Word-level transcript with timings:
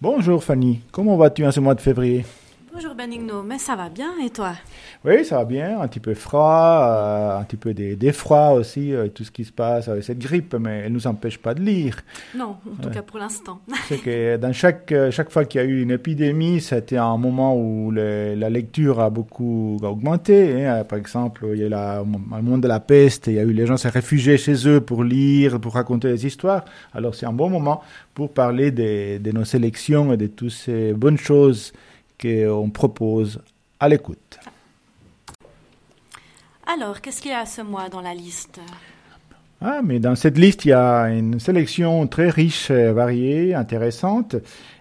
Bonjour 0.00 0.44
Fanny, 0.44 0.80
comment 0.92 1.16
vas-tu 1.16 1.44
en 1.44 1.50
ce 1.50 1.58
mois 1.58 1.74
de 1.74 1.80
février? 1.80 2.24
Bonjour 2.72 2.94
Benigno, 2.94 3.42
mais 3.42 3.58
ça 3.58 3.76
va 3.76 3.88
bien 3.88 4.12
et 4.22 4.28
toi? 4.28 4.52
Oui, 5.04 5.24
ça 5.24 5.38
va 5.38 5.44
bien, 5.44 5.80
un 5.80 5.88
petit 5.88 6.00
peu 6.00 6.12
froid, 6.14 6.80
euh, 6.82 7.38
un 7.38 7.44
petit 7.44 7.56
peu 7.56 7.72
d'effroi 7.72 8.52
aussi, 8.52 8.92
euh, 8.92 9.08
tout 9.08 9.24
ce 9.24 9.30
qui 9.30 9.44
se 9.44 9.52
passe 9.52 9.88
avec 9.88 10.04
cette 10.04 10.18
grippe, 10.18 10.54
mais 10.54 10.82
elle 10.84 10.92
ne 10.92 10.94
nous 10.94 11.06
empêche 11.06 11.38
pas 11.38 11.54
de 11.54 11.60
lire. 11.60 11.96
Non, 12.36 12.56
en 12.66 12.82
tout 12.82 12.90
cas 12.90 13.02
pour 13.02 13.18
l'instant. 13.18 13.60
C'est 13.88 13.98
que 13.98 14.36
dans 14.36 14.52
chaque, 14.52 14.92
euh, 14.92 15.10
chaque 15.10 15.30
fois 15.30 15.46
qu'il 15.46 15.60
y 15.60 15.64
a 15.64 15.66
eu 15.66 15.80
une 15.80 15.90
épidémie, 15.90 16.60
c'était 16.60 16.98
un 16.98 17.16
moment 17.16 17.56
où 17.56 17.90
la 17.90 18.50
lecture 18.50 19.00
a 19.00 19.08
beaucoup 19.08 19.78
augmenté. 19.82 20.66
Hein. 20.66 20.84
Par 20.84 20.98
exemple, 20.98 21.46
il 21.54 21.60
y 21.60 21.64
a 21.64 21.68
la, 21.68 22.02
au 22.02 22.04
moment 22.04 22.58
de 22.58 22.68
la 22.68 22.80
peste, 22.80 23.28
il 23.28 23.34
y 23.34 23.38
a 23.38 23.44
eu 23.44 23.52
les 23.52 23.66
gens 23.66 23.78
se 23.78 23.88
réfugiés 23.88 24.36
chez 24.36 24.68
eux 24.68 24.80
pour 24.80 25.04
lire, 25.04 25.58
pour 25.58 25.74
raconter 25.74 26.08
des 26.08 26.26
histoires. 26.26 26.64
Alors 26.92 27.14
c'est 27.14 27.26
un 27.26 27.32
bon 27.32 27.48
moment 27.48 27.82
pour 28.14 28.30
parler 28.30 28.70
de, 28.70 29.18
de 29.18 29.32
nos 29.32 29.44
sélections 29.44 30.12
et 30.12 30.16
de 30.16 30.26
toutes 30.26 30.50
ces 30.50 30.92
bonnes 30.92 31.18
choses 31.18 31.72
qu'on 32.20 32.70
propose 32.70 33.40
à 33.80 33.88
l'écoute. 33.88 34.38
Alors, 36.66 37.00
qu'est-ce 37.00 37.22
qu'il 37.22 37.30
y 37.30 37.34
a 37.34 37.46
ce 37.46 37.62
mois 37.62 37.88
dans 37.88 38.00
la 38.00 38.14
liste? 38.14 38.60
Ah, 39.60 39.80
mais 39.82 39.98
dans 39.98 40.14
cette 40.14 40.38
liste, 40.38 40.64
il 40.66 40.68
y 40.68 40.72
a 40.72 41.04
une 41.04 41.40
sélection 41.40 42.06
très 42.06 42.30
riche, 42.30 42.70
variée, 42.70 43.54
intéressante. 43.54 44.36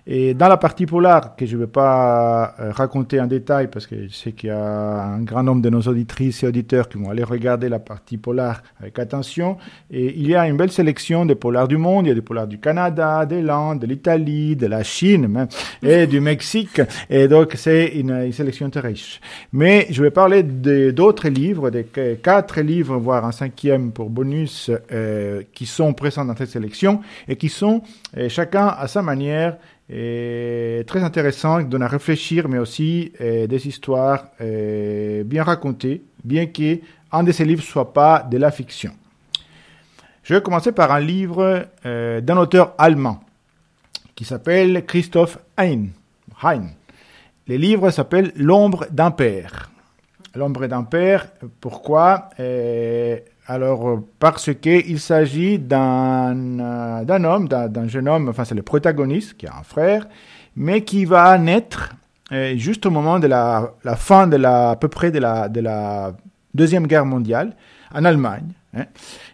Et 0.10 0.34
dans 0.34 0.48
la 0.48 0.56
partie 0.56 0.86
polar, 0.86 1.36
que 1.36 1.46
je 1.46 1.58
ne 1.58 1.64
vais 1.64 1.68
pas 1.68 2.56
euh, 2.62 2.72
raconter 2.72 3.20
en 3.20 3.28
détail, 3.28 3.68
parce 3.68 3.86
que 3.86 4.08
je 4.08 4.14
sais 4.14 4.32
qu'il 4.32 4.48
y 4.48 4.52
a 4.54 5.04
un 5.04 5.20
grand 5.20 5.44
nombre 5.44 5.62
de 5.62 5.70
nos 5.70 5.82
auditrices 5.82 6.44
et 6.44 6.48
auditeurs 6.48 6.88
qui 6.88 6.98
vont 6.98 7.10
aller 7.10 7.26
regarder 7.26 7.68
la 7.68 7.80
partie 7.80 8.16
polar 8.16 8.64
avec 8.80 8.98
attention. 9.00 9.58
Et 9.92 10.18
il 10.18 10.30
y 10.30 10.34
a 10.34 10.48
une 10.48 10.56
belle 10.56 10.72
sélection 10.72 11.26
des 11.26 11.36
polars 11.36 11.68
du 11.68 11.76
monde. 11.76 12.06
Il 12.06 12.10
y 12.10 12.12
a 12.14 12.16
des 12.16 12.22
polars 12.22 12.48
du 12.48 12.58
Canada, 12.58 13.26
des 13.26 13.42
Landes, 13.42 13.80
de 13.80 13.86
l'Italie, 13.86 14.56
de 14.56 14.68
la 14.68 14.82
Chine 14.82 15.28
même, 15.28 15.50
et 15.84 16.08
du 16.08 16.22
Mexique. 16.22 16.82
Et 17.10 17.28
donc, 17.28 17.56
c'est 17.58 17.88
une, 17.88 18.32
sélection 18.32 18.70
très 18.70 18.80
riche. 18.80 19.20
Mais 19.52 19.88
je 19.90 20.02
vais 20.02 20.12
parler 20.12 20.42
d'autres 20.42 21.28
livres, 21.28 21.70
des 21.70 21.86
quatre 22.24 22.62
livres, 22.62 22.96
voire 22.96 23.26
un 23.26 23.34
cinquième 23.34 23.92
pour 23.92 24.10
bonus, 24.10 24.72
euh, 24.94 25.42
qui 25.54 25.66
sont 25.66 25.94
présents 25.94 26.24
dans 26.24 26.36
cette 26.38 26.50
sélection 26.50 27.02
et 27.28 27.36
qui 27.36 27.50
sont 27.50 27.82
euh, 28.16 28.30
chacun 28.30 28.68
à 28.68 28.88
sa 28.88 29.02
manière 29.02 29.58
très 29.90 31.02
intéressant, 31.04 31.60
qui 31.60 31.66
donne 31.66 31.84
à 31.84 31.88
réfléchir, 31.88 32.50
mais 32.50 32.58
aussi 32.58 33.14
euh, 33.22 33.48
des 33.48 33.68
histoires 33.68 34.26
euh, 34.42 35.24
bien 35.24 35.44
racontées, 35.44 36.04
bien 36.24 36.48
qu'un 36.48 37.24
de 37.24 37.32
ces 37.32 37.46
livres 37.46 37.64
soit 37.64 37.94
pas 37.94 38.28
de 38.30 38.38
la 38.38 38.52
fiction. 38.52 38.92
Je 40.24 40.34
vais 40.34 40.42
commencer 40.42 40.74
par 40.74 40.92
un 40.92 41.00
livre 41.00 41.68
euh, 41.86 42.20
d'un 42.20 42.38
auteur 42.38 42.74
allemand 42.78 43.22
qui 44.14 44.26
s'appelle 44.26 44.86
Christoph 44.86 45.38
Hein. 45.58 45.86
hein. 46.44 46.64
Le 47.48 47.56
livre 47.56 47.90
s'appelle 47.92 48.34
L'ombre 48.36 48.88
d'un 48.92 49.12
père. 49.12 49.72
L'ombre 50.36 50.68
d'un 50.68 50.84
père, 50.84 51.28
pourquoi 51.62 52.30
alors, 53.50 53.88
euh, 53.88 54.06
parce 54.20 54.54
qu'il 54.54 55.00
s'agit 55.00 55.58
d'un 55.58 56.60
euh, 56.60 57.06
d'un 57.06 57.24
homme, 57.24 57.48
d'un 57.48 57.88
jeune 57.88 58.10
homme, 58.10 58.28
enfin 58.28 58.44
c'est 58.44 58.56
le 58.56 58.62
protagoniste 58.62 59.38
qui 59.38 59.48
a 59.48 59.56
un 59.58 59.64
frère, 59.64 60.08
mais 60.58 60.82
qui 60.82 61.06
va 61.06 61.38
naître 61.38 61.96
euh, 62.34 62.58
juste 62.58 62.86
au 62.86 62.92
moment 62.92 63.20
de 63.20 63.28
la, 63.28 63.74
fin 63.96 64.28
de 64.28 64.36
la, 64.36 64.72
à 64.72 64.76
peu 64.76 64.90
près 64.90 65.12
de 65.12 65.20
la, 65.20 65.48
de 65.48 65.62
la 65.62 66.14
Deuxième 66.54 66.88
Guerre 66.88 67.06
mondiale 67.06 67.56
en 67.94 68.04
Allemagne. 68.04 68.52
Hein. 68.76 68.84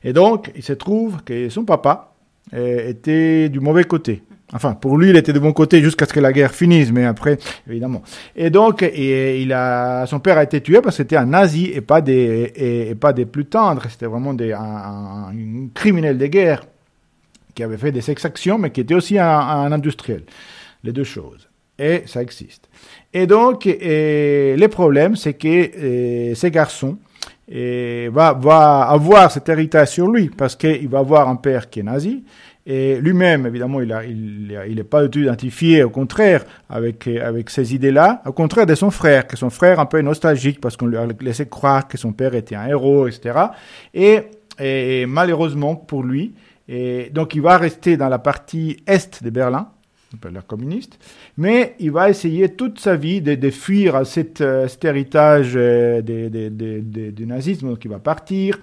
Et 0.03 0.13
donc, 0.13 0.51
il 0.55 0.61
se 0.61 0.73
trouve 0.73 1.23
que 1.23 1.49
son 1.49 1.65
papa 1.65 2.13
était 2.51 3.49
du 3.49 3.59
mauvais 3.59 3.85
côté. 3.85 4.21
Enfin, 4.53 4.73
pour 4.73 4.97
lui, 4.97 5.09
il 5.09 5.15
était 5.15 5.33
de 5.33 5.39
bon 5.39 5.51
côté 5.51 5.81
jusqu'à 5.81 6.05
ce 6.05 6.13
que 6.13 6.19
la 6.19 6.31
guerre 6.31 6.53
finisse, 6.53 6.91
mais 6.91 7.05
après, 7.05 7.39
évidemment. 7.67 8.03
Et 8.35 8.51
donc, 8.51 8.83
et, 8.83 9.41
il 9.41 9.51
a, 9.51 10.05
son 10.05 10.19
père 10.19 10.37
a 10.37 10.43
été 10.43 10.61
tué 10.61 10.79
parce 10.81 10.95
que 10.95 11.03
c'était 11.03 11.17
un 11.17 11.25
nazi 11.25 11.71
et 11.73 11.81
pas 11.81 12.01
des, 12.01 12.53
et, 12.55 12.95
pas 12.95 13.13
des 13.13 13.25
plus 13.25 13.45
tendres. 13.45 13.83
C'était 13.89 14.05
vraiment 14.05 14.33
des, 14.33 14.53
un, 14.53 15.31
criminel 15.73 16.17
de 16.17 16.27
guerre 16.27 16.63
qui 17.55 17.63
avait 17.63 17.77
fait 17.77 17.91
des 17.91 18.11
exactions, 18.11 18.59
mais 18.59 18.69
qui 18.69 18.81
était 18.81 18.95
aussi 18.95 19.17
un, 19.17 19.71
industriel. 19.71 20.23
Les 20.83 20.91
deux 20.91 21.03
choses. 21.03 21.49
Et 21.79 22.03
ça 22.05 22.21
existe. 22.21 22.69
Et 23.13 23.25
donc, 23.25 23.65
le 23.65 24.67
problème, 24.67 25.15
c'est 25.15 25.33
que 25.33 26.35
ces 26.35 26.51
garçons, 26.51 26.97
va, 27.49 28.33
va 28.33 28.81
avoir 28.83 29.31
cet 29.31 29.49
héritage 29.49 29.89
sur 29.89 30.07
lui 30.09 30.29
parce 30.29 30.55
qu'il 30.55 30.87
va 30.87 30.99
avoir 30.99 31.27
un 31.27 31.35
père 31.35 31.69
qui 31.69 31.79
est 31.79 31.83
nazi 31.83 32.23
et 32.65 32.99
lui-même, 33.01 33.45
évidemment, 33.45 33.81
il 33.81 33.89
n'est 33.89 34.09
il, 34.09 34.59
il 34.69 34.83
pas 34.85 35.03
du 35.03 35.09
tout 35.09 35.19
identifié, 35.19 35.83
au 35.83 35.89
contraire, 35.89 36.45
avec, 36.69 37.07
avec 37.07 37.49
ces 37.49 37.75
idées-là, 37.75 38.21
au 38.25 38.31
contraire 38.31 38.65
de 38.65 38.75
son 38.75 38.89
frère, 38.89 39.27
que 39.27 39.35
son 39.35 39.49
frère 39.49 39.81
un 39.81 39.85
peu 39.85 40.01
nostalgique 40.01 40.61
parce 40.61 40.77
qu'on 40.77 40.85
lui 40.85 40.97
a 40.97 41.05
laissé 41.19 41.45
croire 41.47 41.87
que 41.87 41.97
son 41.97 42.13
père 42.13 42.35
était 42.35 42.55
un 42.55 42.67
héros, 42.67 43.07
etc. 43.07 43.47
Et, 43.93 44.21
et 44.59 45.05
malheureusement 45.05 45.75
pour 45.75 46.03
lui, 46.03 46.35
et 46.69 47.09
donc 47.13 47.35
il 47.35 47.41
va 47.41 47.57
rester 47.57 47.97
dans 47.97 48.07
la 48.07 48.19
partie 48.19 48.77
est 48.87 49.21
de 49.21 49.29
Berlin, 49.29 49.67
la 50.31 50.41
communiste, 50.41 50.99
mais 51.37 51.75
il 51.79 51.91
va 51.91 52.09
essayer 52.09 52.49
toute 52.49 52.79
sa 52.79 52.95
vie 52.95 53.19
de, 53.19 53.35
de 53.35 53.49
fuir 53.49 54.05
cet, 54.05 54.39
euh, 54.39 54.67
cet 54.67 54.85
héritage 54.85 55.53
euh, 55.55 56.01
du 56.01 57.25
nazisme, 57.25 57.69
donc 57.69 57.83
il 57.83 57.91
va 57.91 57.99
partir, 57.99 58.59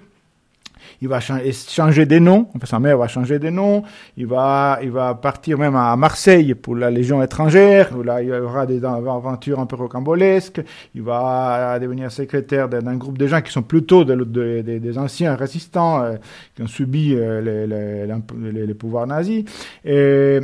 il 1.01 1.07
va 1.07 1.19
changer 1.19 2.05
des 2.05 2.19
noms, 2.19 2.47
sa 2.63 2.79
mère 2.79 2.97
va 2.97 3.07
changer 3.07 3.39
des 3.39 3.51
noms, 3.51 3.83
il 4.17 4.27
va, 4.27 4.79
il 4.81 4.91
va 4.91 5.13
partir 5.15 5.57
même 5.57 5.75
à 5.75 5.95
Marseille 5.95 6.53
pour 6.55 6.75
la 6.75 6.89
Légion 6.89 7.21
étrangère, 7.21 7.91
où 7.97 8.03
là 8.03 8.21
il 8.21 8.29
y 8.29 8.33
aura 8.33 8.65
des 8.65 8.83
aventures 8.83 9.59
un 9.59 9.65
peu 9.65 9.75
rocambolesques, 9.75 10.61
il 10.95 11.01
va 11.01 11.79
devenir 11.79 12.11
secrétaire 12.11 12.69
d'un 12.69 12.95
groupe 12.95 13.17
de 13.17 13.27
gens 13.27 13.41
qui 13.41 13.51
sont 13.51 13.63
plutôt 13.63 14.03
des 14.03 14.97
anciens 14.97 15.35
résistants 15.35 16.03
euh, 16.03 16.15
qui 16.55 16.61
ont 16.61 16.67
subi 16.67 17.13
euh, 17.15 17.41
les, 17.41 18.65
les, 18.65 18.73
pouvoirs 18.73 19.07
nazis. 19.07 19.43
Et, 19.85 20.39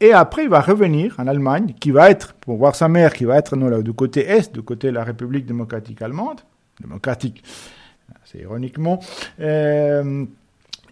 et 0.00 0.12
après, 0.12 0.44
il 0.44 0.48
va 0.48 0.60
revenir 0.60 1.14
en 1.18 1.26
Allemagne, 1.26 1.74
qui 1.80 1.90
va 1.90 2.10
être, 2.10 2.34
pour 2.34 2.56
voir 2.56 2.74
sa 2.74 2.88
mère, 2.88 3.12
qui 3.12 3.24
va 3.24 3.36
être 3.36 3.56
non, 3.56 3.68
là, 3.68 3.82
du 3.82 3.92
côté 3.92 4.26
est, 4.26 4.52
du 4.52 4.62
côté 4.62 4.88
de 4.88 4.94
la 4.94 5.04
République 5.04 5.46
démocratique 5.46 6.02
allemande, 6.02 6.40
démocratique, 6.80 7.42
c'est 8.30 8.38
ironiquement. 8.40 9.00
Euh, 9.40 10.24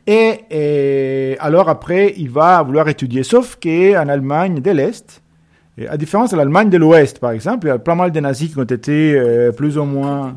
et, 0.07 1.37
alors 1.41 1.69
après, 1.69 2.15
il 2.17 2.31
va 2.31 2.63
vouloir 2.63 2.89
étudier. 2.89 3.23
Sauf 3.23 3.59
qu'en 3.63 4.09
Allemagne 4.09 4.61
de 4.61 4.71
l'Est, 4.71 5.23
à 5.89 5.97
différence 5.97 6.31
de 6.31 6.37
l'Allemagne 6.37 6.71
de 6.71 6.79
l'Ouest, 6.79 7.19
par 7.19 7.33
exemple, 7.33 7.67
il 7.67 7.71
y 7.71 7.73
a 7.73 7.79
pas 7.79 7.95
mal 7.95 8.11
de 8.11 8.21
nazis 8.21 8.53
qui 8.53 8.59
ont 8.59 8.63
été 8.63 9.15
euh, 9.15 9.53
plus 9.53 9.77
ou 9.77 9.85
moins 9.85 10.37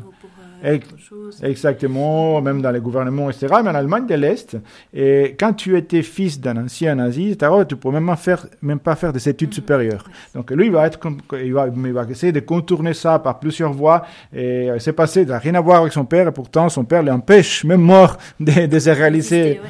Exactement, 1.42 2.40
même 2.42 2.60
dans 2.62 2.70
les 2.70 2.80
gouvernements, 2.80 3.30
etc. 3.30 3.46
Mais 3.62 3.70
en 3.70 3.74
Allemagne 3.74 4.06
de 4.06 4.14
l'Est, 4.14 4.56
et 4.92 5.36
quand 5.38 5.52
tu 5.52 5.76
étais 5.76 6.02
fils 6.02 6.40
d'un 6.40 6.64
ancien 6.64 6.94
nazi, 6.94 7.36
tu 7.36 7.44
ne 7.44 7.74
pouvais 7.74 8.00
même, 8.00 8.16
faire, 8.16 8.46
même 8.62 8.78
pas 8.78 8.96
faire 8.96 9.12
des 9.12 9.28
études 9.28 9.48
mhm. 9.48 9.54
supérieures. 9.54 10.04
Donc 10.34 10.50
lui, 10.50 10.66
il 10.66 10.72
va, 10.72 10.86
être, 10.86 10.98
il, 11.42 11.52
va, 11.52 11.68
il 11.68 11.92
va 11.92 12.04
essayer 12.08 12.32
de 12.32 12.40
contourner 12.40 12.94
ça 12.94 13.18
par 13.18 13.38
plusieurs 13.38 13.72
voies. 13.72 14.04
Et 14.34 14.70
euh, 14.70 14.78
c'est 14.78 14.92
passé, 14.92 15.24
ça 15.24 15.32
n'a 15.32 15.38
rien 15.38 15.54
à 15.54 15.60
voir 15.60 15.80
avec 15.80 15.92
son 15.92 16.04
père, 16.04 16.28
et 16.28 16.32
pourtant 16.32 16.68
son 16.68 16.84
père 16.84 17.02
l'empêche, 17.02 17.64
même 17.64 17.80
mort, 17.80 18.16
de, 18.38 18.66
de 18.66 18.78
se 18.78 18.90
réaliser 18.90 19.60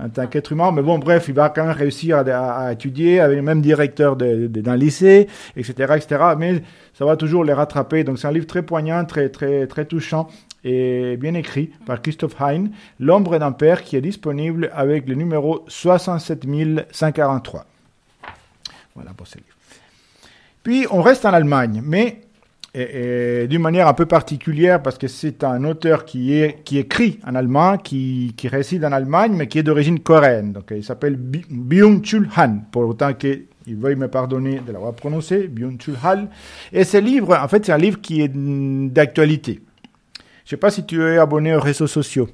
en 0.00 0.08
tant 0.08 0.26
qu'être 0.26 0.52
humain. 0.52 0.70
Mais 0.72 0.82
bon, 0.82 0.98
bref, 0.98 1.26
il 1.28 1.34
va 1.34 1.48
quand 1.50 1.64
même 1.64 1.76
réussir 1.76 2.18
à, 2.18 2.72
étudier 2.72 3.20
avec 3.20 3.36
le 3.36 3.42
même 3.42 3.60
directeur 3.60 4.16
d'un 4.16 4.76
lycée, 4.76 5.28
etc., 5.56 5.94
etc. 5.96 6.34
Mais 6.38 6.62
ça 6.94 7.04
va 7.04 7.16
toujours 7.16 7.44
les 7.44 7.52
rattraper. 7.52 8.04
Donc 8.04 8.18
c'est 8.18 8.26
un 8.28 8.32
livre 8.32 8.46
très 8.46 8.62
poignant, 8.62 9.04
très, 9.04 9.28
très, 9.28 9.66
très 9.66 9.84
touchant 9.84 10.28
et 10.64 11.16
bien 11.16 11.34
écrit 11.34 11.70
par 11.86 12.02
Christophe 12.02 12.34
Hein, 12.40 12.66
L'ombre 12.98 13.38
d'un 13.38 13.52
père 13.52 13.82
qui 13.82 13.96
est 13.96 14.00
disponible 14.00 14.70
avec 14.74 15.08
le 15.08 15.14
numéro 15.14 15.64
67143. 15.68 17.64
Voilà 18.94 19.12
pour 19.12 19.26
ce 19.26 19.36
livre. 19.36 19.48
Puis 20.62 20.86
on 20.90 21.02
reste 21.02 21.24
en 21.24 21.32
Allemagne, 21.32 21.82
mais 21.84 22.22
d'une 22.74 23.62
manière 23.62 23.88
un 23.88 23.94
peu 23.94 24.06
particulière 24.06 24.82
parce 24.82 24.98
que 24.98 25.08
c'est 25.08 25.42
un 25.42 25.64
auteur 25.64 26.04
qui, 26.04 26.34
est, 26.34 26.62
qui 26.64 26.78
écrit 26.78 27.18
en 27.26 27.34
allemand, 27.34 27.78
qui, 27.78 28.34
qui 28.36 28.48
réside 28.48 28.84
en 28.84 28.92
Allemagne, 28.92 29.32
mais 29.34 29.48
qui 29.48 29.58
est 29.58 29.62
d'origine 29.62 30.00
coréenne. 30.00 30.52
Donc 30.52 30.66
il 30.70 30.84
s'appelle 30.84 31.16
Byung-Chul 31.16 32.28
Han, 32.36 32.60
pour 32.70 32.88
autant 32.88 33.14
qu'il 33.14 33.46
veuille 33.66 33.96
me 33.96 34.08
pardonner 34.08 34.60
de 34.64 34.72
l'avoir 34.72 34.92
prononcé, 34.94 35.48
Byung-Chul 35.48 35.94
Han. 36.04 36.26
Et 36.72 36.84
ce 36.84 36.98
livre, 36.98 37.36
en 37.36 37.48
fait, 37.48 37.64
c'est 37.66 37.72
un 37.72 37.78
livre 37.78 38.00
qui 38.00 38.20
est 38.20 38.30
d'actualité. 38.32 39.60
Je 40.44 40.54
ne 40.54 40.56
sais 40.56 40.56
pas 40.56 40.70
si 40.70 40.84
tu 40.86 41.02
es 41.02 41.18
abonné 41.18 41.54
aux 41.54 41.60
réseaux 41.60 41.86
sociaux. 41.86 42.28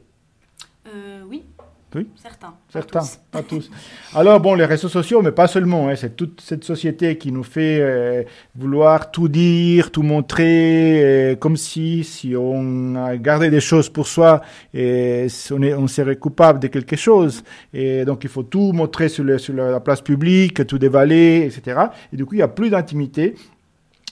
Oui. 1.95 2.09
Certains. 2.17 2.55
Certains, 2.73 3.03
pas 3.31 3.43
tous. 3.43 3.71
Alors 4.15 4.41
bon, 4.41 4.55
les 4.55 4.65
réseaux 4.65 4.89
sociaux, 4.89 5.23
mais 5.23 5.31
pas 5.31 5.47
seulement. 5.47 5.89
Hein, 5.89 5.97
c'est 5.97 6.17
toute 6.17 6.41
cette 6.41 6.65
société 6.65 7.17
qui 7.19 7.31
nous 7.31 7.45
fait 7.45 7.79
euh, 7.81 8.23
vouloir 8.57 9.13
tout 9.13 9.29
dire, 9.29 9.93
tout 9.93 10.03
montrer, 10.03 11.03
euh, 11.05 11.37
comme 11.37 11.57
si 11.57 12.03
si 12.03 12.35
on 12.37 12.97
a 12.97 13.17
gardé 13.17 13.51
des 13.51 13.61
choses 13.61 13.89
pour 13.89 14.09
soi, 14.09 14.43
et 14.73 15.29
on, 15.53 15.63
est, 15.63 15.75
on 15.75 15.87
serait 15.87 16.17
coupable 16.17 16.59
de 16.59 16.67
quelque 16.67 16.97
chose. 16.97 17.45
Et 17.73 18.05
donc 18.05 18.25
il 18.25 18.31
faut 18.31 18.43
tout 18.43 18.73
montrer 18.73 19.09
sur, 19.09 19.23
le, 19.25 19.39
sur 19.39 19.55
la 19.55 19.81
place 19.81 20.01
publique, 20.01 20.67
tout 20.67 20.79
dévaler, 20.79 21.45
etc. 21.47 21.81
Et 22.13 22.17
du 22.17 22.27
coup, 22.27 22.35
il 22.35 22.39
y 22.39 22.43
a 22.43 22.49
plus 22.49 22.71
d'intimité. 22.71 23.35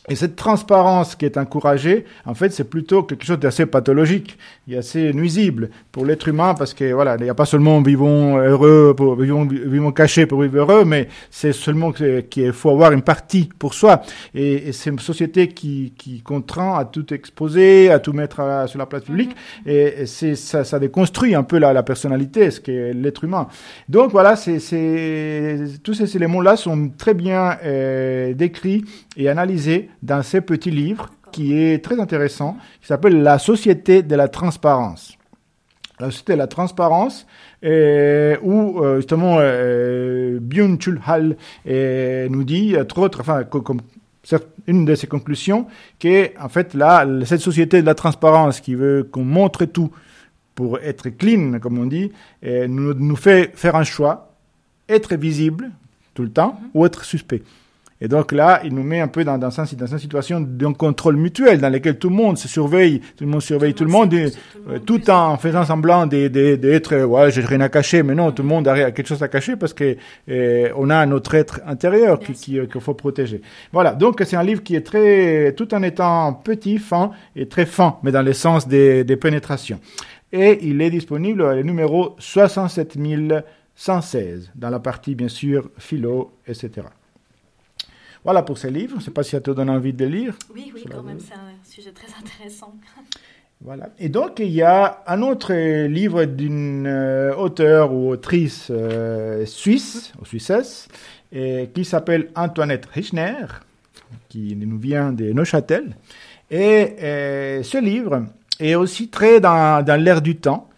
Et 0.08 0.16
cette 0.16 0.34
transparence 0.34 1.14
qui 1.14 1.26
est 1.26 1.38
encouragée, 1.38 2.06
en 2.26 2.34
fait, 2.34 2.50
c'est 2.52 2.69
plutôt 2.69 3.04
quelque 3.04 3.25
chose 3.25 3.38
d'assez 3.38 3.66
pathologique 3.66 4.37
et 4.69 4.76
assez 4.76 5.12
nuisible 5.12 5.70
pour 5.93 6.04
l'être 6.04 6.26
humain 6.26 6.54
parce 6.54 6.75
que 6.75 6.93
voilà, 6.93 7.14
il 7.20 7.22
n'y 7.22 7.31
a 7.31 7.34
pas 7.34 7.46
seulement 7.46 7.81
vivons 7.81 8.37
heureux, 8.37 8.94
pour, 8.96 9.14
vivons, 9.14 9.44
vivons 9.46 9.93
cachés 9.93 10.26
pour 10.26 10.43
vivre 10.43 10.58
heureux, 10.58 10.84
mais 10.84 11.06
c'est 11.31 11.52
seulement 11.52 11.93
qu'il 11.93 12.52
faut 12.52 12.70
avoir 12.70 12.90
une 12.90 13.02
partie 13.02 13.49
pour 13.60 13.75
soi. 13.75 14.02
Et, 14.34 14.69
et 14.69 14.72
c'est 14.72 14.90
une 14.90 14.99
société 14.99 15.46
qui, 15.46 15.93
qui 15.96 16.20
contraint 16.20 16.76
à 16.76 16.84
tout 16.84 17.14
exposer, 17.14 17.93
à 17.93 18.00
tout 18.00 18.12
mettre 18.12 18.66
sur 18.66 18.81
la 18.81 18.87
place 18.87 19.04
publique, 19.04 19.37
mm-hmm. 19.66 19.70
et, 19.70 20.06
c'est 20.06 20.34
ça, 20.34 20.64
ça 20.64 20.81
déconstruit 20.81 21.37
un 21.37 21.44
peu 21.44 21.58
la, 21.58 21.72
la 21.72 21.84
personnalité, 21.84 22.50
ce 22.50 22.60
qu'est 22.60 22.93
l'être 22.93 23.22
humain. 23.22 23.46
Donc 23.88 24.10
voilà, 24.10 24.34
c'est 24.34 24.58
tous 25.84 25.94
ces 25.94 26.16
éléments-là 26.16 26.56
sont 26.56 26.90
très 26.99 27.14
bien 27.14 27.56
euh, 27.64 28.34
décrits 28.34 28.84
et 29.16 29.28
analysés 29.28 29.90
dans 30.02 30.22
ce 30.22 30.38
petit 30.38 30.70
livre 30.70 31.10
qui 31.31 31.54
est 31.58 31.82
très 31.82 31.99
intéressant, 31.99 32.56
qui 32.81 32.87
s'appelle 32.87 33.22
La 33.22 33.38
Société 33.38 34.02
de 34.02 34.14
la 34.14 34.28
Transparence. 34.28 35.16
La 35.99 36.10
Société 36.10 36.34
de 36.34 36.38
la 36.38 36.46
Transparence, 36.46 37.26
où 37.62 37.66
euh, 37.66 38.96
justement 38.96 39.37
euh, 39.38 40.38
Byung-Chul 40.40 41.00
euh, 41.66 42.28
nous 42.28 42.44
dit, 42.44 42.76
entre 42.78 42.99
autres, 42.99 43.20
enfin, 43.20 43.44
comme 43.44 43.81
une 44.66 44.84
de 44.84 44.94
ses 44.94 45.06
conclusions, 45.06 45.66
qu'en 46.00 46.26
en 46.40 46.49
fait, 46.49 46.75
là, 46.75 47.06
cette 47.25 47.40
société 47.40 47.81
de 47.81 47.87
la 47.87 47.94
transparence 47.94 48.60
qui 48.60 48.75
veut 48.75 49.08
qu'on 49.10 49.25
montre 49.25 49.64
tout 49.64 49.90
pour 50.54 50.78
être 50.81 51.08
clean, 51.08 51.58
comme 51.60 51.78
on 51.78 51.87
dit, 51.87 52.12
nous, 52.43 52.94
nous 52.94 53.16
fait 53.16 53.50
faire 53.54 53.75
un 53.75 53.84
choix, 53.84 54.34
être 54.88 55.16
visible 55.16 55.70
tout 56.14 56.22
le 56.22 56.31
temps 56.31 56.60
ou 56.75 56.84
être 56.87 57.04
suspect. 57.04 57.43
Et 58.04 58.08
donc 58.08 58.32
là, 58.32 58.60
il 58.64 58.75
nous 58.75 58.82
met 58.82 59.00
un 59.00 59.06
peu 59.06 59.22
dans, 59.22 59.38
dans, 59.38 59.50
dans 59.50 59.87
une 59.87 59.99
situation 59.99 60.40
d'un 60.40 60.72
contrôle 60.72 61.14
mutuel 61.14 61.60
dans 61.60 61.69
lequel 61.69 62.00
tout 62.00 62.08
le 62.08 62.16
monde 62.16 62.37
se 62.37 62.49
surveille, 62.49 62.99
tout 63.16 63.22
le 63.22 63.31
monde 63.31 63.43
surveille 63.43 63.75
tout, 63.75 63.84
le 63.84 63.93
monde, 63.93 64.12
tout, 64.84 65.08
en 65.08 65.37
faisant 65.37 65.64
semblant 65.64 66.06
d'être, 66.06 67.04
ouais, 67.04 67.31
j'ai 67.31 67.43
rien 67.43 67.60
à 67.60 67.69
cacher, 67.69 68.02
mais 68.02 68.16
non, 68.16 68.32
tout 68.32 68.43
le 68.43 68.49
monde 68.49 68.66
a 68.66 68.90
quelque 68.90 69.06
chose 69.06 69.22
à 69.22 69.28
cacher 69.28 69.54
parce 69.54 69.72
que 69.72 69.96
eh, 70.26 70.72
on 70.76 70.90
a 70.90 71.06
notre 71.06 71.37
être 71.37 71.60
intérieur 71.64 72.19
qu'il 72.19 72.66
faut 72.81 72.94
protéger. 72.94 73.40
Voilà, 73.72 73.94
donc 73.94 74.20
c'est 74.26 74.34
un 74.34 74.43
livre 74.43 74.64
qui 74.64 74.75
est 74.75 74.84
très, 74.84 75.54
tout 75.56 75.72
en 75.72 75.84
étant 75.84 76.32
petit, 76.32 76.78
fin 76.78 77.12
et 77.37 77.46
très 77.46 77.66
fin, 77.66 77.99
mais 78.02 78.10
dans 78.10 78.22
le 78.22 78.32
sens 78.32 78.66
des, 78.66 79.04
des 79.04 79.16
pénétrations. 79.16 79.78
Et 80.32 80.58
il 80.62 80.82
est 80.82 80.90
disponible 80.90 81.54
le 81.54 81.62
numéro 81.62 82.16
67116, 82.19 84.50
dans 84.56 84.70
la 84.70 84.81
partie 84.81 85.14
bien 85.14 85.28
sûr 85.28 85.70
philo, 85.78 86.32
etc. 86.49 86.82
Voilà 88.24 88.42
pour 88.42 88.58
ces 88.58 88.70
livres. 88.70 88.92
Je 88.92 88.96
ne 88.96 89.00
sais 89.02 89.10
pas 89.10 89.22
si 89.22 89.30
ça 89.30 89.40
te 89.40 89.50
donne 89.50 89.70
envie 89.70 89.92
de 89.92 90.04
lire. 90.04 90.36
Oui, 90.54 90.72
oui, 90.74 90.84
quand 90.90 91.02
même, 91.02 91.19
c'est 91.20 91.34
un 91.34 91.52
sujet 91.64 91.92
très 91.92 92.08
intéressant. 92.08 92.74
Voilà. 93.60 93.90
Et 93.98 94.08
donc, 94.08 94.40
il 94.40 94.50
y 94.50 94.62
a 94.62 95.02
un 95.06 95.22
autre 95.22 95.52
livre 95.86 96.24
d'une 96.24 96.86
euh, 96.86 97.34
auteure 97.36 97.92
ou 97.92 98.10
autrice 98.10 98.69
euh, 98.70 99.46
suisse, 99.46 100.12
ou 100.20 100.24
suissesse, 100.24 100.88
et, 101.30 101.70
qui 101.72 101.84
s'appelle 101.84 102.30
Antoinette 102.34 102.86
Richner, 102.86 103.46
qui 104.28 104.56
nous 104.56 104.78
vient 104.78 105.12
de 105.12 105.32
Neuchâtel. 105.32 105.96
Et, 106.50 106.96
euh, 107.02 107.62
ce 107.62 107.78
livre 107.78 108.26
est 108.58 108.75
aussi 108.75 109.08
très 109.08 109.40
dans, 109.40 109.84
dans 109.84 110.00
l'air 110.00 110.22
du 110.22 110.36
temps, 110.36 110.68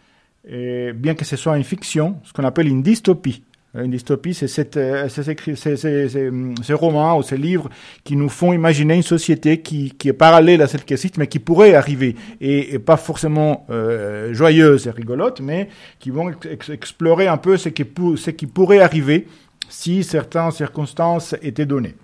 et 0.47 0.93
bien 0.93 1.15
que 1.15 1.25
ce 1.25 1.37
soit 1.37 1.57
une 1.57 1.65
fiction, 1.65 2.21
ce 2.23 2.35
qu'on 2.35 2.45
appelle 2.45 2.69
une 2.69 2.83
dystopie. 2.83 3.43
Une 3.77 3.91
dystopie, 3.91 4.35
c'est 4.35 4.77
euh, 4.77 5.09
ces 5.09 6.75
romans 6.75 7.19
ou 7.19 7.23
ces 7.25 7.37
livres 7.37 7.69
qui 8.05 8.15
nous 8.15 8.29
font 8.29 8.53
imaginer 8.53 8.95
une 8.95 9.03
société 9.03 9.61
qui, 9.63 9.91
qui 9.91 10.09
est 10.09 10.13
parallèle 10.13 10.63
à 10.63 10.69
celle 10.69 10.85
qui 10.85 10.93
existe, 10.93 11.17
mais 11.17 11.27
qui 11.27 11.41
pourrait 11.41 11.75
arriver, 11.75 12.15
et, 12.41 12.75
et 12.75 12.79
pas 12.79 12.97
forcément 12.97 13.67
euh, 13.71 14.33
joyeuse 14.33 14.87
et 14.87 14.91
rigolote, 14.91 15.41
mais 15.41 15.69
qui 15.99 16.11
vont 16.11 16.31
explorer 16.71 17.27
un 17.27 17.37
peu 17.37 17.57
ce 17.57 17.69
qui, 17.69 17.85
ce 18.17 18.31
qui 18.31 18.47
pourrait 18.47 18.79
arriver 18.79 19.27
si 19.69 20.05
certaines 20.05 20.53
circonstances 20.53 21.35
étaient 21.43 21.67
données. 21.67 21.97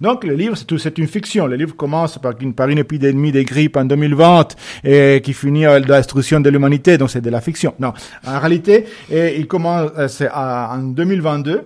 Donc 0.00 0.24
le 0.24 0.34
livre, 0.34 0.56
c'est 0.56 0.98
une 0.98 1.06
fiction. 1.06 1.46
Le 1.46 1.56
livre 1.56 1.76
commence 1.76 2.18
par 2.18 2.34
une, 2.40 2.54
par 2.54 2.68
une 2.68 2.78
épidémie 2.78 3.32
de 3.32 3.42
grippe 3.42 3.76
en 3.76 3.84
2020 3.84 4.56
et 4.84 5.20
qui 5.22 5.32
finit 5.32 5.66
à 5.66 5.78
la 5.78 5.98
destruction 5.98 6.40
de 6.40 6.50
l'humanité. 6.50 6.98
Donc 6.98 7.10
c'est 7.10 7.20
de 7.20 7.30
la 7.30 7.40
fiction. 7.40 7.74
Non, 7.78 7.92
en 8.26 8.38
réalité, 8.38 8.86
il 9.10 9.46
commence 9.46 9.90
euh, 9.98 10.08
c'est 10.08 10.30
en 10.30 10.78
2022 10.78 11.62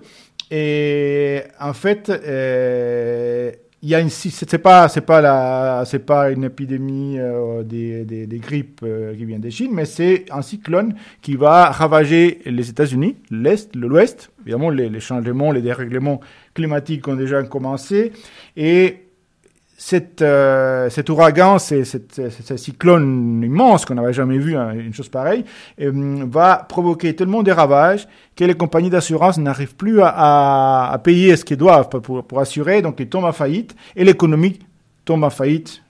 et 0.51 1.43
en 1.61 1.73
fait. 1.73 2.11
Euh, 2.11 3.53
il 3.83 3.91
y 3.91 3.95
a 3.95 4.01
une 4.01 4.09
c'est 4.09 4.59
pas 4.59 4.89
c'est 4.89 5.03
pas 5.03 5.21
la 5.21 5.85
c'est 5.87 6.05
pas 6.05 6.31
une 6.31 6.45
épidémie 6.45 7.19
euh, 7.19 7.63
des, 7.63 8.05
des, 8.05 8.27
des, 8.27 8.39
grippes 8.39 8.81
euh, 8.83 9.15
qui 9.15 9.25
vient 9.25 9.39
de 9.39 9.51
Chine 9.51 9.71
mais 9.73 9.85
c'est 9.85 10.25
un 10.31 10.43
cyclone 10.43 10.95
qui 11.21 11.37
va 11.37 11.71
ravager 11.71 12.41
les 12.47 12.71
États-Unis 12.71 13.17
l'est 13.31 13.75
l'ouest. 13.77 14.31
Évidemment 14.43 14.71
les, 14.71 14.89
les, 14.89 15.01
changements 15.01 15.53
les 15.53 15.61
dérèglements 15.61 16.21
climatiques 16.55 17.07
ont 17.07 17.17
déjà 17.17 17.43
commencé. 17.43 18.13
Et 18.57 19.06
cette, 19.79 20.23
euh, 20.23 20.89
cet 20.89 21.11
ouragan, 21.11 21.59
c'est, 21.59 21.85
ce 21.85 22.57
cyclone 22.57 23.43
immense 23.45 23.85
qu'on 23.85 23.95
n'avait 23.95 24.13
jamais 24.13 24.39
vu, 24.39 24.57
hein, 24.57 24.73
une 24.73 24.95
chose 24.95 25.09
pareille, 25.09 25.45
euh, 25.81 26.25
va 26.27 26.67
provoquer 26.69 27.15
tellement 27.15 27.43
de 27.43 27.51
ravages 27.51 28.09
que 28.35 28.45
les 28.45 28.55
compagnies 28.55 28.91
d'assurance 28.91 29.39
n'arrivent 29.39 29.77
plus 29.77 30.01
à, 30.01 30.91
à, 30.91 30.99
payer 30.99 31.37
ce 31.37 31.45
qu'ils 31.45 31.59
doivent 31.59 31.89
pour, 31.89 32.25
pour 32.25 32.41
assurer, 32.41 32.81
donc 32.81 32.97
ils 33.01 33.09
tombent 33.09 33.25
en 33.25 33.33
faillite 33.33 33.77
et 33.95 34.05
l'économie 34.05 34.59
tombe 35.05 35.25
en 35.25 35.31
faillite 35.31 35.83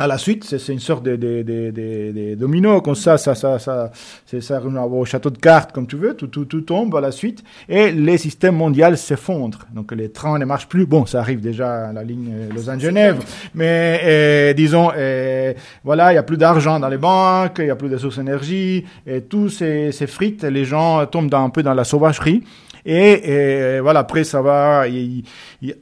à 0.00 0.06
la 0.06 0.16
suite, 0.16 0.44
c'est 0.44 0.72
une 0.72 0.80
sorte 0.80 1.04
de, 1.04 1.14
de, 1.14 1.42
de, 1.42 1.70
de, 1.70 2.34
domino, 2.34 2.80
comme 2.80 2.94
ça, 2.94 3.18
ça, 3.18 3.34
ça, 3.34 3.58
ça, 3.58 3.90
c'est 4.24 4.40
ça, 4.40 4.58
au 4.62 5.04
château 5.04 5.28
de 5.28 5.36
cartes, 5.36 5.72
comme 5.72 5.86
tu 5.86 5.96
veux, 5.96 6.14
tout, 6.14 6.28
tout, 6.28 6.46
tout 6.46 6.62
tombe 6.62 6.96
à 6.96 7.02
la 7.02 7.12
suite, 7.12 7.44
et 7.68 7.92
les 7.92 8.16
systèmes 8.16 8.56
mondiaux 8.56 8.96
s'effondrent. 8.96 9.66
Donc 9.74 9.92
les 9.92 10.10
trains 10.10 10.38
ne 10.38 10.46
marchent 10.46 10.68
plus. 10.68 10.86
Bon, 10.86 11.04
ça 11.04 11.20
arrive 11.20 11.42
déjà 11.42 11.88
à 11.88 11.92
la 11.92 12.02
ligne 12.02 12.48
Lausanne-Genève, 12.54 13.18
mais 13.54 14.00
euh, 14.02 14.54
disons, 14.54 14.90
euh, 14.96 15.52
voilà, 15.84 16.12
il 16.12 16.14
y 16.14 16.18
a 16.18 16.22
plus 16.22 16.38
d'argent 16.38 16.80
dans 16.80 16.88
les 16.88 16.96
banques, 16.96 17.56
il 17.58 17.66
y 17.66 17.70
a 17.70 17.76
plus 17.76 17.90
de 17.90 17.98
sources 17.98 18.16
d'énergie, 18.16 18.86
et 19.06 19.20
tout 19.20 19.50
frites, 19.50 20.44
les 20.44 20.64
gens 20.64 21.04
tombent 21.04 21.28
dans, 21.28 21.44
un 21.44 21.50
peu 21.50 21.62
dans 21.62 21.74
la 21.74 21.84
sauvagerie. 21.84 22.42
Et, 22.86 23.78
voilà, 23.80 24.00
après 24.00 24.24
ça 24.24 24.42
va, 24.42 24.84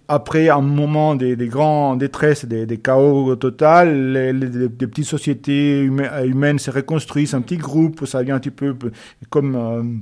après 0.08 0.48
un 0.48 0.60
moment 0.60 1.14
des, 1.14 1.36
grands 1.48 1.96
détresses, 1.96 2.44
des, 2.44 2.78
chaos 2.78 3.36
total, 3.36 4.38
des 4.38 4.86
petites 4.86 5.04
sociétés 5.04 5.82
humaines, 5.82 6.58
se 6.58 6.70
reconstruisent, 6.70 7.34
un 7.34 7.40
petit 7.40 7.56
groupe, 7.56 8.06
ça 8.06 8.22
vient 8.22 8.36
un 8.36 8.40
petit 8.40 8.50
peu 8.50 8.76
comme... 9.30 9.98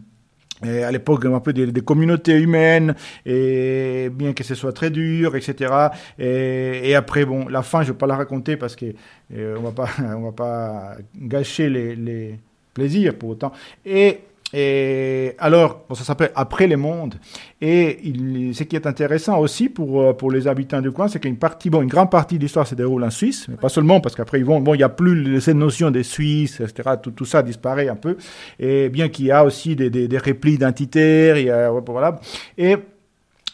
Euh, 0.64 0.88
à 0.88 0.90
l'époque, 0.90 1.24
un 1.26 1.40
peu 1.40 1.52
des, 1.52 1.80
communautés 1.82 2.38
humaines, 2.38 2.94
et 3.26 4.08
bien 4.10 4.32
que 4.32 4.42
ce 4.42 4.54
soit 4.54 4.72
très 4.72 4.90
dur, 4.90 5.36
etc. 5.36 5.90
Et, 6.18 6.94
après, 6.94 7.26
bon, 7.26 7.46
la 7.48 7.62
fin, 7.62 7.82
je 7.82 7.92
vais 7.92 7.98
pas 7.98 8.06
la 8.06 8.16
raconter 8.16 8.56
parce 8.56 8.74
que 8.74 8.86
euh, 9.34 9.56
on 9.58 9.62
va 9.62 9.72
pas, 9.72 9.88
va 9.98 10.32
pas 10.32 10.96
gâcher 11.14 11.68
les, 11.68 11.94
les 11.94 12.40
plaisirs 12.72 13.16
pour 13.18 13.30
autant. 13.30 13.52
Et 13.84 14.20
et 14.52 15.34
alors, 15.38 15.84
bon, 15.88 15.94
ça 15.94 16.04
s'appelle 16.04 16.30
Après 16.34 16.66
les 16.66 16.76
mondes. 16.76 17.16
Et 17.60 17.98
il, 18.04 18.54
ce 18.54 18.62
qui 18.62 18.76
est 18.76 18.86
intéressant 18.86 19.38
aussi 19.38 19.68
pour, 19.68 20.00
euh, 20.00 20.12
pour 20.12 20.30
les 20.30 20.46
habitants 20.46 20.80
du 20.80 20.92
coin, 20.92 21.08
c'est 21.08 21.18
qu'une 21.18 21.36
partie, 21.36 21.68
bon, 21.68 21.82
une 21.82 21.88
grande 21.88 22.10
partie 22.10 22.36
de 22.36 22.42
l'histoire 22.42 22.66
se 22.66 22.74
déroule 22.74 23.02
en 23.02 23.10
Suisse, 23.10 23.46
mais 23.48 23.56
pas 23.56 23.68
seulement, 23.68 24.00
parce 24.00 24.14
qu'après, 24.14 24.38
ils 24.38 24.44
vont, 24.44 24.60
bon, 24.60 24.74
il 24.74 24.78
n'y 24.78 24.84
a 24.84 24.88
plus 24.88 25.40
cette 25.40 25.56
notion 25.56 25.90
des 25.90 26.04
Suisses, 26.04 26.60
etc. 26.60 26.96
Tout, 27.02 27.10
tout 27.10 27.24
ça 27.24 27.42
disparaît 27.42 27.88
un 27.88 27.96
peu. 27.96 28.16
Et 28.60 28.88
bien 28.88 29.08
qu'il 29.08 29.26
y 29.26 29.32
a 29.32 29.44
aussi 29.44 29.74
des, 29.74 29.90
des, 29.90 30.06
des 30.06 30.18
replis 30.18 30.52
identitaires, 30.52 31.38
il 31.38 31.46
y 31.46 31.50
a, 31.50 31.70
voilà. 31.70 32.20
Et 32.56 32.76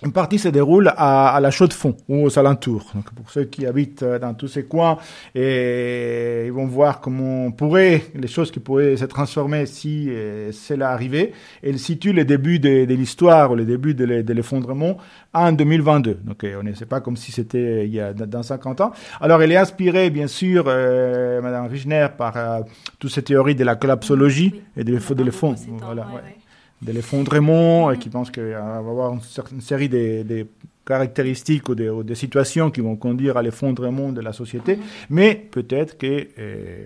une 0.04 0.12
partie 0.12 0.38
se 0.38 0.49
déroule 0.49 0.88
à, 0.97 1.35
à 1.35 1.40
la 1.40 1.50
Chaux-de-Fonds 1.50 1.97
ou 2.09 2.25
aux 2.25 2.38
alentours. 2.38 2.90
Donc 2.94 3.11
pour 3.14 3.30
ceux 3.30 3.44
qui 3.44 3.66
habitent 3.66 4.02
euh, 4.02 4.18
dans 4.18 4.35
tous 4.35 4.49
ces 4.49 4.64
coins, 4.64 4.99
et 5.35 6.44
ils 6.47 6.52
vont 6.52 6.66
voir 6.66 7.00
comment 7.00 7.50
pourrait 7.50 8.02
les 8.14 8.28
choses 8.28 8.50
qui 8.50 8.61
pourraient 8.61 8.97
se 8.97 9.04
transformer 9.04 9.66
si 9.66 10.09
euh, 10.11 10.50
cela 10.52 10.90
arrivait. 10.90 11.32
Elle 11.62 11.78
situe 11.78 12.12
le 12.12 12.25
début 12.25 12.59
de, 12.59 12.85
de 12.85 12.94
l'histoire 12.94 13.50
ou 13.52 13.54
le 13.56 13.64
début 13.64 13.94
de, 13.94 14.04
l'effondrement 14.32 14.97
en 15.35 15.52
2022. 15.52 16.18
Donc 16.25 16.44
euh, 16.44 16.59
on 16.61 16.62
ne 16.62 16.75
sait 16.75 16.87
pas 16.87 17.00
comme 17.00 17.16
si 17.16 17.32
c'était 17.32 17.87
il 17.87 17.92
y 17.94 18.00
a 18.00 18.12
dans 18.12 18.42
50 18.42 18.80
ans. 18.80 18.92
Alors 19.21 19.42
elle 19.42 19.52
est 19.52 19.56
inspirée 19.56 20.11
bien 20.11 20.26
sûr, 20.26 20.64
euh, 20.66 21.40
Madame 21.40 21.66
Richner, 21.66 22.09
par 22.16 22.37
euh, 22.37 22.61
toutes 22.99 23.11
ces 23.12 23.23
théories 23.23 23.54
de 23.54 23.64
la 23.64 23.76
collapsologie 23.76 24.50
Oui. 24.54 24.62
et 24.76 24.85
de, 24.85 24.99
On 25.11 25.14
de 25.14 25.23
a 25.23 25.25
l'effondrement. 25.25 25.76
Voilà, 25.85 26.02
ouais, 26.06 26.14
ouais. 26.14 26.37
De 26.82 26.92
l'effondrement, 26.92 27.90
et 27.92 27.98
qui 27.98 28.08
pense 28.08 28.30
qu'il 28.30 28.42
va 28.42 28.48
y 28.50 28.54
avoir 28.54 29.12
une, 29.14 29.20
cer- 29.20 29.52
une 29.52 29.60
série 29.60 29.88
de, 29.88 30.46
caractéristiques 30.84 31.68
ou 31.68 31.74
de, 31.74 31.88
ou 31.88 32.02
de 32.02 32.14
situations 32.14 32.70
qui 32.70 32.80
vont 32.80 32.96
conduire 32.96 33.36
à 33.36 33.42
l'effondrement 33.42 34.10
de 34.10 34.20
la 34.20 34.32
société, 34.32 34.78
mais 35.08 35.34
peut-être 35.50 35.96
que 35.96 36.26
euh, 36.38 36.84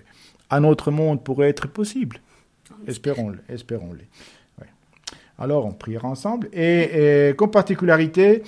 un 0.51 0.65
autre 0.65 0.91
monde 0.91 1.25
pourrait 1.25 1.49
être 1.49 1.67
possible. 1.69 2.21
On 2.71 2.91
Espérons-le, 2.91 3.39
espérons-le. 3.49 4.03
Alors, 5.39 5.67
on 5.67 5.73
priera 5.73 6.09
ensemble. 6.09 6.49
Et, 6.53 7.29
et 7.29 7.35
comme 7.35 7.51
particularité, 7.51 8.43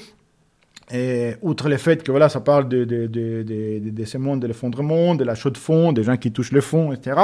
et 0.91 1.35
outre 1.43 1.69
le 1.69 1.77
fait 1.77 2.03
que 2.03 2.11
voilà, 2.11 2.29
ça 2.29 2.41
parle 2.41 2.69
de, 2.69 2.85
de, 2.85 3.07
de, 3.07 3.43
de, 3.43 3.91
de, 3.91 4.05
ce 4.05 4.19
monde 4.19 4.41
de 4.41 4.47
l'effondrement, 4.47 5.15
de 5.15 5.25
la 5.25 5.35
chaux 5.35 5.51
de 5.51 5.59
fond, 5.59 5.93
des 5.93 6.03
gens 6.03 6.17
qui 6.17 6.33
touchent 6.33 6.53
le 6.53 6.61
fond, 6.61 6.93
etc. 6.93 7.17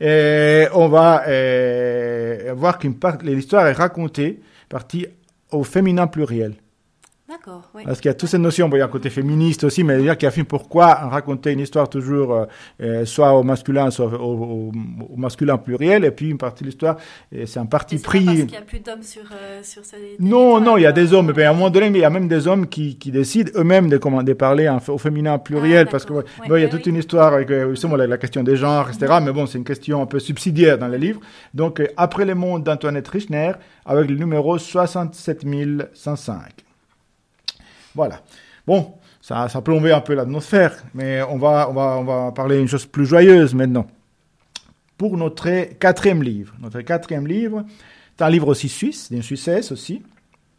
Et 0.00 0.66
on 0.74 0.88
va 0.88 1.22
euh, 1.28 2.52
voir 2.56 2.78
qu'une 2.78 2.96
part, 2.96 3.18
l'histoire 3.22 3.66
est 3.66 3.72
racontée 3.72 4.40
partie 4.68 5.06
au 5.50 5.62
féminin 5.62 6.06
pluriel. 6.06 6.54
D'accord, 7.44 7.68
oui. 7.74 7.82
Parce 7.84 8.00
qu'il 8.00 8.08
y 8.08 8.12
a 8.12 8.14
toute 8.14 8.28
cette 8.28 8.40
notion, 8.40 8.68
bon, 8.68 8.76
il 8.76 8.78
y 8.78 8.82
a 8.82 8.84
un 8.84 8.88
côté 8.88 9.10
féministe 9.10 9.64
aussi, 9.64 9.82
mais 9.82 10.00
dire 10.00 10.16
qu'il 10.16 10.26
y 10.26 10.28
a 10.28 10.30
film 10.30 10.46
pourquoi 10.46 10.94
raconter 10.94 11.50
une 11.50 11.58
histoire 11.58 11.88
toujours 11.88 12.32
euh, 12.34 12.44
euh, 12.80 13.04
soit 13.04 13.32
au 13.36 13.42
masculin, 13.42 13.90
soit 13.90 14.06
au, 14.06 14.70
au- 14.70 14.72
au 15.12 15.16
masculin 15.16 15.58
pluriel, 15.58 16.04
et 16.04 16.12
puis 16.12 16.30
une 16.30 16.38
partie 16.38 16.62
de 16.62 16.68
l'histoire, 16.68 16.98
euh, 17.34 17.44
c'est 17.46 17.58
un 17.58 17.66
parti 17.66 17.98
c'est 17.98 18.04
pas 18.04 18.10
pris. 18.10 18.24
parce 18.24 18.36
qu'il 18.38 18.46
n'y 18.46 18.56
a 18.56 18.60
plus 18.60 18.78
d'hommes 18.78 19.02
sur, 19.02 19.22
euh, 19.32 19.58
sur 19.64 19.84
ce 19.84 19.96
Non, 20.20 20.60
non, 20.60 20.76
il 20.76 20.82
y 20.82 20.86
a 20.86 20.92
des 20.92 21.12
hommes, 21.12 21.32
mais 21.36 21.42
à 21.42 21.50
un 21.50 21.52
moment 21.52 21.68
donné, 21.70 21.86
il 21.88 21.96
y 21.96 22.04
a 22.04 22.10
même 22.10 22.28
des 22.28 22.46
hommes 22.46 22.68
qui, 22.68 22.96
qui 22.96 23.10
décident 23.10 23.50
eux-mêmes 23.56 23.88
de, 23.88 23.98
comment, 23.98 24.22
de 24.22 24.32
parler 24.34 24.72
au 24.88 24.98
féminin 24.98 25.38
pluriel, 25.38 25.86
Ah, 25.88 25.90
parce 25.90 26.04
que 26.04 26.12
ouais, 26.12 26.22
il 26.44 26.48
y 26.48 26.50
a 26.50 26.54
ouais, 26.54 26.68
toute 26.68 26.86
oui. 26.86 26.92
une 26.92 26.98
histoire 26.98 27.34
avec 27.34 27.50
euh, 27.50 27.70
justement 27.70 27.96
la, 27.96 28.06
la 28.06 28.18
question 28.18 28.44
des 28.44 28.54
genres, 28.54 28.88
etc. 28.88 29.14
Mais 29.20 29.32
bon, 29.32 29.46
c'est 29.46 29.58
une 29.58 29.64
question 29.64 30.00
un 30.00 30.06
peu 30.06 30.20
subsidiaire 30.20 30.78
dans 30.78 30.86
le 30.88 30.96
livre. 30.96 31.18
Donc, 31.54 31.82
après 31.96 32.24
le 32.24 32.36
monde 32.36 32.62
d'Antoinette 32.62 33.08
Richner, 33.08 33.52
avec 33.84 34.08
le 34.08 34.14
numéro 34.14 34.58
67105. 34.58 36.38
Voilà. 37.94 38.20
Bon, 38.66 38.94
ça, 39.20 39.48
ça 39.48 39.58
a 39.58 39.62
plombé 39.62 39.92
un 39.92 40.00
peu 40.00 40.14
l'atmosphère, 40.14 40.84
mais 40.94 41.22
on 41.22 41.38
va, 41.38 41.68
on 41.70 41.72
va, 41.72 41.98
on 41.98 42.04
va 42.04 42.32
parler 42.32 42.58
d'une 42.58 42.68
chose 42.68 42.86
plus 42.86 43.06
joyeuse 43.06 43.54
maintenant. 43.54 43.86
Pour 44.98 45.16
notre 45.16 45.74
quatrième 45.78 46.22
livre. 46.22 46.54
Notre 46.60 46.80
quatrième 46.82 47.26
livre, 47.26 47.64
c'est 48.16 48.24
un 48.24 48.30
livre 48.30 48.48
aussi 48.48 48.68
suisse, 48.68 49.10
d'une 49.10 49.22
Suissesse 49.22 49.72
aussi. 49.72 50.02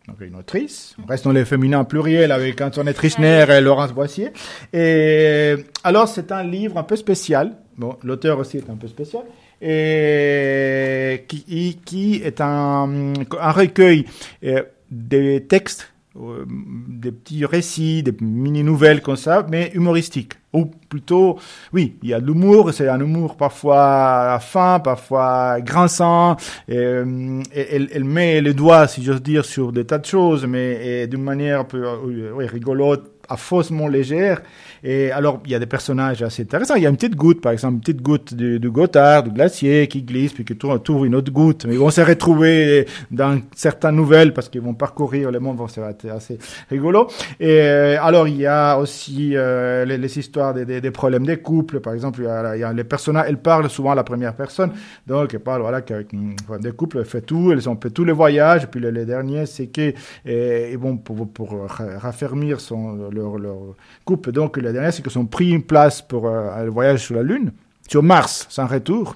Donc 0.08 0.20
une 0.20 0.36
autrice. 0.36 0.96
On 1.02 1.08
reste 1.08 1.24
dans 1.24 1.32
les 1.32 1.46
féminins 1.46 1.86
pluriels 1.86 2.34
avec 2.34 2.60
Antoinette 2.60 2.98
Richner 2.98 3.46
et 3.50 3.62
Laurence 3.62 3.94
Boissier. 3.94 4.34
Et 4.74 5.56
alors, 5.84 6.10
c'est 6.10 6.34
un 6.34 6.44
livre 6.44 6.78
un 6.78 6.84
peu 6.84 6.98
spécial. 6.98 7.56
Bon, 7.78 7.98
l'auteur 8.04 8.38
aussi 8.40 8.58
est 8.58 8.70
un 8.70 8.76
peu 8.76 8.88
spécial. 8.88 9.24
Et 9.62 11.24
qui, 11.30 11.80
qui 11.86 12.16
est 12.16 12.42
un, 12.42 13.14
un 13.40 13.52
recueil 13.52 14.06
euh, 14.44 14.64
des 14.92 15.46
textes 15.46 15.93
des 16.16 17.12
petits 17.12 17.46
récits, 17.46 18.04
des 18.04 18.16
mini-nouvelles 18.22 19.02
comme 19.02 19.16
ça, 19.16 19.46
mais 19.50 19.72
humoristiques. 19.74 20.34
Ou 20.54 20.66
plutôt, 20.66 21.40
oui, 21.74 21.98
il 22.04 22.10
y 22.10 22.14
a 22.14 22.20
de 22.20 22.28
l'humour, 22.28 22.72
c'est 22.72 22.88
un 22.88 23.00
humour 23.00 23.36
parfois 23.36 24.38
fin, 24.40 24.80
parfois 24.80 25.60
grinçant, 25.62 26.38
euh, 26.70 27.42
et 27.52 27.76
elle, 27.76 27.90
elle 27.92 28.04
met 28.04 28.40
les 28.42 28.54
doigts, 28.54 28.88
si 28.88 29.04
j'ose 29.04 29.24
dire, 29.24 29.46
sur 29.46 29.72
des 29.72 29.86
tas 29.86 29.98
de 29.98 30.06
choses, 30.06 30.46
mais 30.46 31.08
d'une 31.08 31.24
manière 31.24 31.62
un 31.62 31.64
peu 31.64 31.84
euh, 31.84 32.32
oui, 32.36 32.46
rigolote, 32.46 33.13
à 33.30 33.38
faussement 33.38 33.88
légère. 33.88 34.42
Et 34.84 35.12
alors, 35.12 35.42
il 35.46 35.52
y 35.52 35.56
a 35.56 35.60
des 35.60 35.66
personnages 35.66 36.22
assez 36.22 36.44
intéressants. 36.44 36.76
Il 36.76 36.84
y 36.84 36.86
a 36.86 36.90
une 36.90 36.98
petite 36.98 37.16
goutte, 37.16 37.42
par 37.42 37.54
exemple, 37.54 37.76
une 37.76 37.80
petite 37.80 38.02
goutte 38.02 38.34
de, 38.34 38.58
de 38.58 38.70
Gotthard, 38.70 39.24
du 39.24 39.32
glacier, 39.32 39.88
qui 39.88 40.04
glisse, 40.04 40.34
puis 40.34 40.44
qui 40.44 40.58
trouve, 40.58 40.82
trouve 40.82 41.06
une 41.06 41.16
autre 41.16 41.32
goutte. 41.32 41.66
Mais 41.66 41.74
ils 41.74 41.80
vont 41.80 41.90
se 41.90 42.02
retrouver 42.02 42.86
dans 43.12 43.40
certaines 43.56 43.96
nouvelles, 43.96 44.34
parce 44.34 44.50
qu'ils 44.50 44.62
vont 44.62 44.74
parcourir 44.74 45.32
le 45.32 45.40
monde, 45.40 45.58
bon, 45.58 45.68
être 45.68 46.10
assez 46.10 46.38
rigolo. 46.70 47.08
Et 47.40 47.62
euh, 47.62 47.98
alors, 48.02 48.28
il 48.28 48.38
y 48.38 48.46
a 48.46 48.78
aussi 48.78 49.32
euh, 49.36 49.86
les, 49.86 49.98
les 49.98 50.20
histoires 50.20 50.54
des, 50.54 50.66
des, 50.66 50.82
des 50.82 50.92
problèmes 50.92 51.26
des 51.26 51.38
couples. 51.38 51.80
Par 51.80 51.94
exemple, 51.94 52.20
il 52.22 52.26
y 52.26 52.28
a, 52.28 52.56
il 52.58 52.60
y 52.60 52.64
a 52.64 52.74
les 52.74 52.84
personnages, 52.84 53.26
elles 53.30 53.38
parlent 53.38 53.70
souvent 53.70 53.92
à 53.92 53.96
la 53.96 54.04
première 54.04 54.36
personne. 54.36 54.72
Donc, 55.08 55.34
elles 55.34 55.40
parlent, 55.40 55.62
voilà, 55.62 55.82
qu'avec 55.82 56.12
une 56.12 56.36
femme 56.46 56.60
des 56.60 56.72
couples, 56.74 56.98
elles 56.98 57.06
font 57.06 57.22
tout, 57.22 57.52
elles 57.54 57.70
ont 57.70 57.80
fait 57.82 57.90
tous 57.90 58.04
les 58.04 58.12
voyages. 58.12 58.66
Et 58.66 58.68
puis, 58.68 58.82
le, 58.82 58.92
le 58.92 59.06
dernier, 59.06 59.46
c'est 59.46 59.68
que, 59.68 59.94
euh, 60.28 60.70
ils 60.72 60.78
vont 60.78 60.98
pour, 60.98 61.32
pour 61.32 61.68
ra- 61.68 61.98
raffermir 62.00 62.60
son, 62.60 63.10
leur, 63.14 63.38
leur 63.38 63.58
couple. 64.06 64.32
Donc, 64.32 64.58
le 64.58 64.72
dernier, 64.74 64.92
c'est 64.92 65.02
qu'ils 65.02 65.18
ont 65.18 65.26
pris 65.26 65.52
une 65.52 65.64
place 65.64 66.02
pour 66.02 66.28
euh, 66.28 66.64
le 66.64 66.70
voyage 66.70 67.06
sur 67.06 67.16
la 67.16 67.24
Lune, 67.24 67.52
sur 67.88 68.04
Mars, 68.04 68.46
sans 68.50 68.68
retour. 68.68 69.16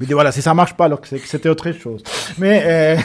Dis, 0.00 0.12
voilà, 0.12 0.32
si 0.32 0.40
ça 0.42 0.54
marche 0.54 0.74
pas, 0.74 0.86
alors 0.86 1.00
que 1.00 1.08
c'était 1.08 1.48
autre 1.48 1.70
chose. 1.72 2.02
Mais, 2.38 2.62
euh, 2.64 2.96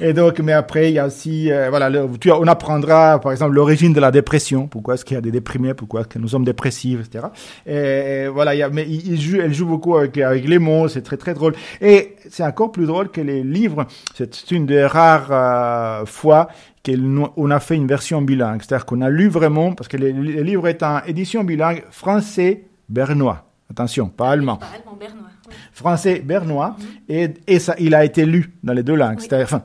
et 0.00 0.12
donc, 0.12 0.38
mais 0.40 0.52
après, 0.52 0.90
il 0.90 0.94
y 0.94 0.98
a 0.98 1.06
aussi, 1.06 1.50
euh, 1.50 1.68
voilà, 1.70 1.90
on 2.38 2.46
apprendra, 2.46 3.20
par 3.20 3.32
exemple, 3.32 3.54
l'origine 3.54 3.92
de 3.92 4.00
la 4.00 4.10
dépression. 4.10 4.66
Pourquoi 4.66 4.94
est-ce 4.94 5.04
qu'il 5.04 5.14
y 5.14 5.18
a 5.18 5.20
des 5.20 5.30
déprimés? 5.30 5.74
Pourquoi 5.74 6.00
est-ce 6.00 6.08
que 6.08 6.18
nous 6.18 6.28
sommes 6.28 6.44
dépressifs, 6.44 7.00
etc. 7.00 7.26
Et, 7.66 8.28
voilà, 8.28 8.54
il 8.54 8.58
y 8.58 8.62
a, 8.62 8.68
mais 8.68 8.86
il, 8.88 9.20
joue, 9.20 9.38
elle 9.40 9.54
joue 9.54 9.66
beaucoup 9.66 9.96
avec, 9.96 10.18
avec 10.18 10.46
les 10.46 10.58
mots, 10.58 10.88
c'est 10.88 11.02
très, 11.02 11.16
très 11.16 11.34
drôle. 11.34 11.54
Et 11.80 12.16
c'est 12.30 12.44
encore 12.44 12.72
plus 12.72 12.86
drôle 12.86 13.10
que 13.10 13.20
les 13.20 13.42
livres. 13.42 13.86
C'est 14.14 14.50
une 14.50 14.66
des 14.66 14.84
rares 14.84 15.28
euh, 15.30 16.06
fois 16.06 16.48
qu'on 16.84 17.50
a 17.50 17.60
fait 17.60 17.76
une 17.76 17.86
version 17.86 18.22
bilingue. 18.22 18.62
C'est-à-dire 18.62 18.86
qu'on 18.86 19.00
a 19.00 19.10
lu 19.10 19.28
vraiment, 19.28 19.72
parce 19.72 19.88
que 19.88 19.96
le, 19.96 20.12
le 20.12 20.42
livre 20.42 20.68
est 20.68 20.82
en 20.82 21.00
édition 21.06 21.44
bilingue 21.44 21.84
français-bernois. 21.90 23.45
Attention, 23.70 24.08
pas 24.08 24.30
allemand 24.30 24.56
Pas 24.56 24.66
allemand, 24.66 24.96
bernois. 24.98 25.28
oui. 25.48 25.54
français 25.72 26.20
bernois 26.20 26.76
et, 27.08 27.30
et 27.46 27.58
ça, 27.58 27.74
il 27.78 27.94
a 27.94 28.04
été 28.04 28.24
lu 28.24 28.52
dans 28.62 28.72
les 28.72 28.82
deux 28.82 28.94
langues. 28.94 29.18
Oui. 29.18 29.26
C'est-à-dire, 29.28 29.46
enfin, 29.46 29.62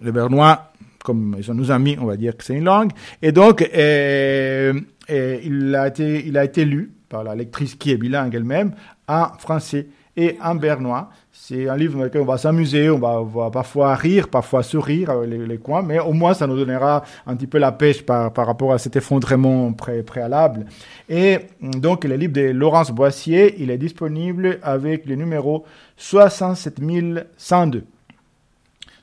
le 0.00 0.12
bernois, 0.12 0.72
comme 1.04 1.34
ils 1.38 1.44
sont 1.44 1.54
nos 1.54 1.70
amis, 1.70 1.96
on 2.00 2.06
va 2.06 2.16
dire 2.16 2.36
que 2.36 2.44
c'est 2.44 2.54
une 2.54 2.64
langue. 2.64 2.90
Et 3.20 3.32
donc, 3.32 3.60
euh, 3.62 4.72
euh, 5.10 5.38
il, 5.42 5.74
a 5.74 5.88
été, 5.88 6.26
il 6.26 6.38
a 6.38 6.44
été 6.44 6.64
lu 6.64 6.92
par 7.08 7.24
la 7.24 7.34
lectrice 7.34 7.74
qui 7.74 7.90
est 7.90 7.96
bilingue 7.96 8.34
elle-même 8.34 8.72
en 9.08 9.28
français 9.38 9.88
et 10.16 10.36
en 10.42 10.54
bernois. 10.54 11.10
C'est 11.36 11.68
un 11.68 11.76
livre 11.76 11.98
dans 11.98 12.04
lequel 12.04 12.20
on 12.20 12.26
va 12.26 12.38
s'amuser, 12.38 12.88
on 12.88 12.98
va, 12.98 13.50
parfois 13.50 13.96
rire, 13.96 14.28
parfois 14.28 14.62
sourire 14.62 15.10
avec 15.10 15.28
les, 15.28 15.44
les 15.44 15.58
coins, 15.58 15.82
mais 15.82 15.98
au 15.98 16.12
moins 16.12 16.32
ça 16.32 16.46
nous 16.46 16.56
donnera 16.56 17.02
un 17.26 17.34
petit 17.34 17.48
peu 17.48 17.58
la 17.58 17.72
pêche 17.72 18.06
par, 18.06 18.32
par 18.32 18.46
rapport 18.46 18.72
à 18.72 18.78
cet 18.78 18.94
effondrement 18.94 19.72
pré, 19.72 20.04
préalable. 20.04 20.64
Et 21.08 21.38
donc 21.60 22.04
le 22.04 22.14
livre 22.14 22.32
de 22.32 22.42
Laurence 22.42 22.92
Boissier, 22.92 23.56
il 23.58 23.72
est 23.72 23.78
disponible 23.78 24.60
avec 24.62 25.06
le 25.06 25.16
numéro 25.16 25.64
67102. 25.96 27.84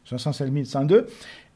67102. 0.05 1.07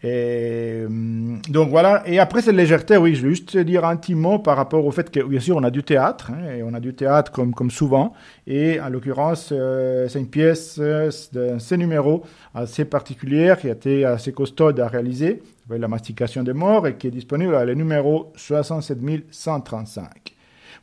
Et, 0.04 0.84
hum, 0.86 1.42
donc 1.50 1.70
voilà. 1.70 2.04
Et 2.06 2.20
après 2.20 2.42
cette 2.42 2.56
légèreté, 2.56 2.98
oui, 2.98 3.16
je 3.16 3.24
vais 3.24 3.30
juste 3.30 3.58
dire 3.58 3.86
un 3.86 3.96
petit 3.96 4.16
mot 4.16 4.40
par 4.40 4.58
rapport 4.58 4.86
au 4.86 4.92
fait 4.92 5.10
que, 5.10 5.22
bien 5.22 5.40
sûr, 5.40 5.58
on 5.58 5.64
a 5.64 5.72
du 5.72 5.84
théâtre, 5.84 6.32
hein, 6.32 6.56
et 6.58 6.64
on 6.64 6.74
a 6.74 6.80
du 6.80 6.94
théâtre 6.94 7.32
comme, 7.32 7.54
comme 7.54 7.72
souvent. 7.72 8.14
Et 8.46 8.80
en 8.80 8.90
l'occurrence, 8.90 9.50
euh, 9.52 10.08
c'est 10.08 10.20
une 10.20 10.30
pièce 10.30 10.78
euh, 10.80 11.10
de 11.34 11.58
ce 11.60 11.76
numéro 11.76 12.24
assez 12.54 12.86
particulière 12.86 13.60
qui 13.60 13.70
a 13.70 13.74
été 13.74 14.06
assez 14.06 14.32
costaud 14.32 14.80
à 14.80 14.88
réaliser, 14.88 15.42
La 15.70 15.88
mastication 15.88 16.44
des 16.44 16.54
morts, 16.54 16.88
et 16.88 16.96
qui 16.96 17.08
est 17.08 17.12
disponible 17.12 17.56
à 17.56 17.66
le 17.66 17.74
numéro 17.74 18.32
67135. 18.36 20.36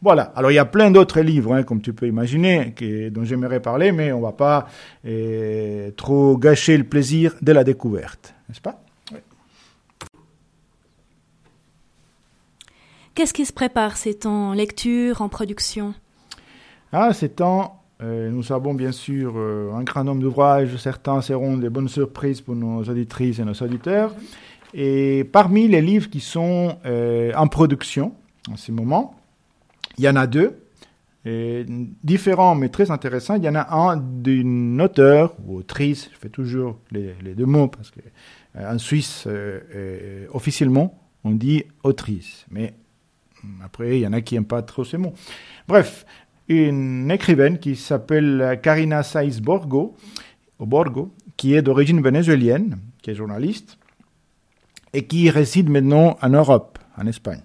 Voilà. 0.03 0.33
Alors 0.35 0.51
il 0.51 0.55
y 0.55 0.59
a 0.59 0.65
plein 0.65 0.91
d'autres 0.91 1.21
livres, 1.21 1.55
hein, 1.55 1.63
comme 1.63 1.81
tu 1.81 1.93
peux 1.93 2.09
imaginer, 2.09 2.73
qui, 2.75 3.09
dont 3.13 3.23
j'aimerais 3.23 3.61
parler, 3.61 3.93
mais 3.93 4.11
on 4.11 4.21
va 4.21 4.33
pas 4.33 4.67
euh, 5.07 5.93
trop 5.93 6.37
gâcher 6.37 6.77
le 6.77 6.85
plaisir 6.85 7.37
de 7.41 7.53
la 7.53 7.63
découverte, 7.63 8.35
n'est-ce 8.49 8.61
pas? 8.61 8.82
Qu'est-ce 13.15 13.35
qui 13.35 13.45
se 13.45 13.53
prépare 13.53 13.99
C'est 13.99 14.25
en 14.25 14.55
lecture, 14.55 15.21
en 15.21 15.29
production? 15.29 15.95
Ah, 16.93 17.13
ces 17.13 17.29
temps, 17.29 17.83
euh, 18.03 18.31
nous 18.31 18.43
savons 18.43 18.73
bien 18.73 18.93
sûr 18.93 19.35
euh, 19.37 19.71
un 19.75 19.83
grand 19.83 20.03
nombre 20.03 20.23
d'ouvrages. 20.23 20.77
Certains 20.79 21.21
seront 21.21 21.59
des 21.59 21.69
bonnes 21.69 21.89
surprises 21.89 22.41
pour 22.41 22.55
nos 22.55 22.83
auditrices 22.83 23.39
et 23.39 23.45
nos 23.45 23.53
auditeurs. 23.53 24.15
Et 24.73 25.25
parmi 25.31 25.69
les 25.69 25.83
livres 25.83 26.09
qui 26.09 26.21
sont 26.21 26.79
euh, 26.87 27.33
en 27.37 27.49
production 27.49 28.15
en 28.51 28.57
ce 28.57 28.73
moment, 28.73 29.15
il 29.99 30.05
y 30.05 30.09
en 30.09 30.17
a 30.17 30.27
deux. 30.27 30.57
différents 32.03 32.55
mais 32.55 32.71
très 32.71 32.91
intéressants. 32.91 33.37
Il 33.37 33.45
y 33.45 33.49
en 33.49 33.55
a 33.55 33.75
un 33.75 33.99
d'une 33.99 34.81
auteur 34.81 35.37
ou 35.47 35.59
autrice, 35.59 36.09
je 36.13 36.19
fais 36.19 36.31
toujours 36.31 36.79
les, 36.91 37.15
les 37.23 37.35
deux 37.35 37.47
mots 37.47 37.69
parce 37.69 37.91
que 37.91 38.01
en 38.59 38.79
Suisse, 38.79 39.29
officiellement, 40.33 40.99
on 41.25 41.31
dit 41.31 41.63
autrice. 41.85 42.47
Mais 42.51 42.75
après, 43.65 43.99
il 43.99 44.03
y 44.03 44.07
en 44.07 44.13
a 44.13 44.21
qui 44.21 44.35
n'aiment 44.35 44.45
pas 44.45 44.63
trop 44.63 44.85
ces 44.85 44.99
mots. 44.99 45.15
Bref, 45.69 46.07
une 46.49 47.11
écrivaine 47.11 47.59
qui 47.59 47.77
s'appelle 47.77 48.59
Karina 48.63 49.03
Saiz 49.03 49.41
Borgo, 49.41 49.97
Borgo, 50.59 51.13
qui 51.37 51.55
est 51.55 51.63
d'origine 51.63 52.03
vénézuélienne, 52.03 52.79
qui 53.03 53.11
est 53.11 53.15
journaliste, 53.15 53.79
et 54.93 55.07
qui 55.07 55.31
réside 55.31 55.71
maintenant 55.71 56.19
en 56.21 56.29
Europe, 56.29 56.79
en 56.97 57.07
Espagne. 57.07 57.43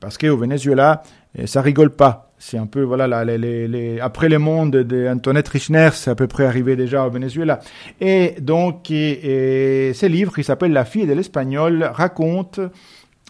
Parce 0.00 0.16
qu'au 0.18 0.36
Venezuela, 0.36 1.02
eh, 1.34 1.46
ça 1.46 1.62
rigole 1.62 1.90
pas. 1.90 2.32
C'est 2.38 2.56
un 2.56 2.66
peu, 2.66 2.82
voilà, 2.82 3.24
les, 3.24 3.68
les, 3.68 4.00
après 4.00 4.30
le 4.30 4.38
monde 4.38 4.74
d'Antoinette 4.74 5.48
Richner, 5.48 5.90
c'est 5.92 6.10
à 6.10 6.14
peu 6.14 6.26
près 6.26 6.46
arrivé 6.46 6.74
déjà 6.74 7.06
au 7.06 7.10
Venezuela. 7.10 7.60
Et 8.00 8.36
donc, 8.40 8.90
et, 8.90 9.92
ce 9.94 10.06
livre, 10.06 10.34
qui 10.34 10.42
s'appelle 10.42 10.72
La 10.72 10.86
fille 10.86 11.06
de 11.06 11.12
l'espagnol, 11.12 11.82
raconte 11.92 12.60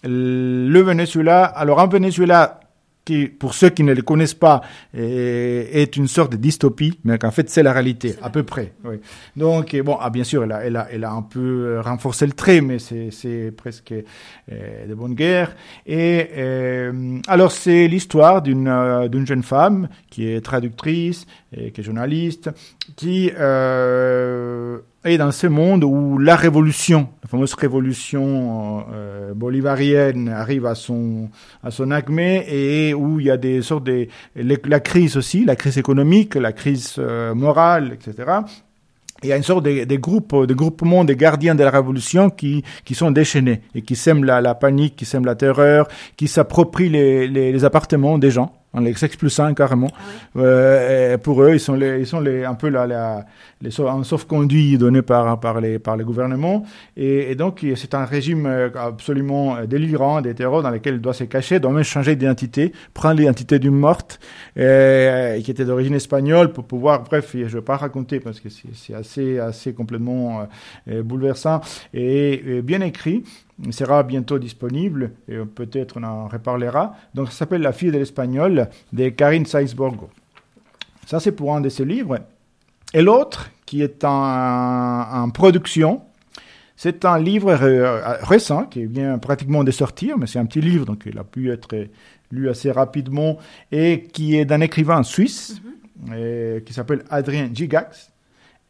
le 0.04 0.80
Venezuela. 0.80 1.45
Alors, 1.45 1.78
en 1.78 1.88
Venezuela, 1.88 2.61
qui, 3.04 3.26
pour 3.26 3.54
ceux 3.54 3.71
qui 3.71 3.83
ne 3.83 3.95
le 3.95 4.02
connaissent 4.02 4.35
pas, 4.35 4.61
est, 4.95 5.97
une 5.97 6.09
sorte 6.09 6.33
de 6.33 6.37
dystopie, 6.37 6.99
mais 7.04 7.19
qu'en 7.19 7.30
fait 7.30 7.49
c'est 7.49 7.62
la 7.62 7.73
réalité, 7.73 8.14
à 8.23 8.30
peu 8.30 8.42
près. 8.42 8.75
Oui. 8.85 8.97
Donc, 9.37 9.75
bon, 9.80 9.97
ah, 10.00 10.11
bien 10.11 10.25
sûr, 10.25 10.45
elle 10.45 10.52
a, 10.52 10.64
elle, 10.64 10.76
a, 10.76 10.88
elle 10.92 11.04
a 11.04 11.11
un 11.11 11.23
peu 11.23 11.80
renforcé 11.80 12.26
le 12.26 12.33
trait, 12.33 12.61
mais 12.61 12.78
c'est 12.78 13.52
presque 13.57 13.92
euh, 13.92 14.87
de 14.87 14.95
bonne 14.95 15.14
guerre. 15.14 15.54
Et 15.87 16.28
euh, 16.37 17.19
alors, 17.26 17.52
c'est 17.52 17.88
l'histoire 17.88 18.42
d'une 18.42 18.69
euh, 18.69 19.09
d'une 19.09 19.26
jeune 19.26 19.42
femme 19.42 19.88
qui 20.11 20.28
est 20.28 20.40
traductrice, 20.40 21.26
et 21.57 21.73
qui 21.73 21.80
est 21.80 21.85
journaliste, 21.85 22.50
qui 22.97 23.30
euh, 23.38 24.78
et 25.04 25.16
dans 25.16 25.33
ce 25.33 25.47
monde 25.47 25.83
où 25.85 26.19
la 26.19 26.37
révolution, 26.37 27.09
la 27.23 27.28
fameuse 27.28 27.54
révolution 27.54 28.85
euh, 28.92 29.33
bolivarienne 29.33 30.28
arrive 30.28 30.66
à 30.66 30.75
son 30.75 31.30
à 31.62 31.71
son 31.71 31.90
acmé 31.90 32.45
et 32.49 32.92
où 32.92 33.19
il 33.19 33.26
y 33.26 33.30
a 33.30 33.38
des 33.38 33.62
sortes 33.62 33.85
de 33.85 34.09
la 34.37 34.80
crise 34.80 35.16
aussi, 35.16 35.45
la 35.45 35.57
crise 35.57 35.78
économique, 35.78 36.35
la 36.35 36.52
crise 36.52 36.97
euh, 36.99 37.35
morale, 37.35 37.95
etc. 37.95 38.30
il 39.23 39.30
y 39.30 39.33
a 39.33 39.37
une 39.38 39.42
sorte 39.42 39.64
de, 39.64 39.85
de 39.85 39.97
groupe, 39.97 40.47
de 40.47 40.52
groupement 40.52 41.04
des 41.04 41.16
gardiens 41.16 41.54
de 41.54 41.64
la 41.64 41.71
révolution 41.71 42.28
qui, 42.28 42.62
qui 42.85 42.95
sont 42.95 43.11
déchaînés 43.11 43.62
et 43.75 43.80
qui 43.80 43.97
sèment 43.97 44.25
la, 44.25 44.54
panique, 44.54 44.97
qui 44.97 45.07
sèment 45.07 45.25
la 45.25 45.35
terreur, 45.35 45.88
qui 46.19 46.28
s'approprient 46.28 46.90
les, 46.90 47.26
les 47.26 47.64
appartements 47.64 48.19
des 48.19 48.30
gens 48.30 48.60
en 48.73 48.81
les 48.81 48.95
1 48.95 49.55
carrément. 49.55 49.89
Ah 49.95 50.39
euh, 50.39 51.19
pour 51.19 51.43
eux, 51.43 51.55
ils 51.55 51.61
sont 51.61 51.75
les, 51.75 52.00
ils 52.00 52.07
sont 52.07 52.21
les, 52.21 52.45
un 52.45 52.55
peu 52.55 52.69
la, 52.69 52.87
la 52.87 53.27
les 53.62 53.79
un 53.81 54.05
sauf-conduit 54.05 54.79
donné 54.79 55.03
par, 55.03 55.39
par 55.39 55.61
les, 55.61 55.79
par 55.79 55.97
les 55.97 56.05
gouvernements. 56.05 56.65
Et, 56.97 57.31
et 57.31 57.35
donc, 57.35 57.65
c'est 57.77 57.95
un 57.95 58.07
régime 58.07 58.47
euh, 58.47 58.71
absolument 58.75 59.57
euh, 59.57 59.67
délirant 59.67 60.23
des 60.23 60.35
terreurs 60.35 60.62
dans 60.62 60.71
lequel 60.71 60.95
il 60.95 61.00
doit 61.00 61.12
se 61.12 61.25
cacher, 61.25 61.61
doit 61.61 61.73
même 61.73 61.83
changer 61.83 62.17
d'identité, 62.17 62.73
prendre 62.95 63.21
l'identité 63.21 63.59
d'une 63.59 63.77
morte, 63.77 64.19
euh, 64.57 65.39
qui 65.41 65.50
était 65.50 65.67
d'origine 65.67 65.95
espagnole 65.95 66.53
pour 66.53 66.65
pouvoir, 66.65 67.03
bref, 67.03 67.31
je 67.35 67.39
ne 67.41 67.45
vais 67.47 67.61
pas 67.61 67.77
raconter 67.77 68.19
parce 68.19 68.41
que 68.41 68.49
c'est 68.49 68.95
assez, 68.95 69.39
assez 69.39 69.75
complètement 69.75 70.47
euh, 70.89 71.03
bouleversant 71.03 71.61
et, 71.93 72.59
et 72.59 72.62
bien 72.62 72.81
écrit. 72.81 73.25
Il 73.64 73.73
sera 73.73 74.02
bientôt 74.02 74.38
disponible 74.38 75.12
et 75.29 75.37
peut-être 75.38 75.99
on 75.99 76.05
en 76.05 76.29
reparlera. 76.29 76.95
Donc 77.14 77.29
ça 77.29 77.38
s'appelle 77.38 77.62
La 77.62 77.73
fille 77.73 77.93
de 77.93 77.99
l'espagnol 77.99 78.69
de 78.93 79.09
Karine 79.11 79.47
Saizborgo. 79.47 80.09
Ça 81.07 81.21
c'est 81.21 81.33
pour 81.33 81.55
un 81.55 81.61
de 81.61 81.69
ses 81.69 81.85
livres. 81.85 82.21
Et 82.95 83.02
l'autre, 83.02 83.50
qui 83.67 83.83
est 83.83 84.05
en, 84.05 85.23
en 85.23 85.31
production, 85.31 86.02
c'est 86.83 87.05
un 87.05 87.19
livre 87.19 87.52
récent 88.23 88.64
qui 88.64 88.87
vient 88.87 89.19
pratiquement 89.19 89.64
de 89.64 89.71
sortir, 89.71 90.17
mais 90.17 90.26
c'est 90.26 90.38
un 90.38 90.47
petit 90.47 90.62
livre, 90.62 90.87
donc 90.87 91.02
il 91.05 91.19
a 91.19 91.25
pu 91.25 91.52
être 91.52 91.76
lu 92.31 92.49
assez 92.49 92.71
rapidement, 92.71 93.37
et 93.71 94.05
qui 94.05 94.37
est 94.37 94.47
d'un 94.47 94.62
écrivain 94.62 95.02
suisse 95.02 95.61
et, 96.17 96.62
qui 96.64 96.73
s'appelle 96.73 97.05
Adrien 97.11 97.50
Gigax. 97.52 98.12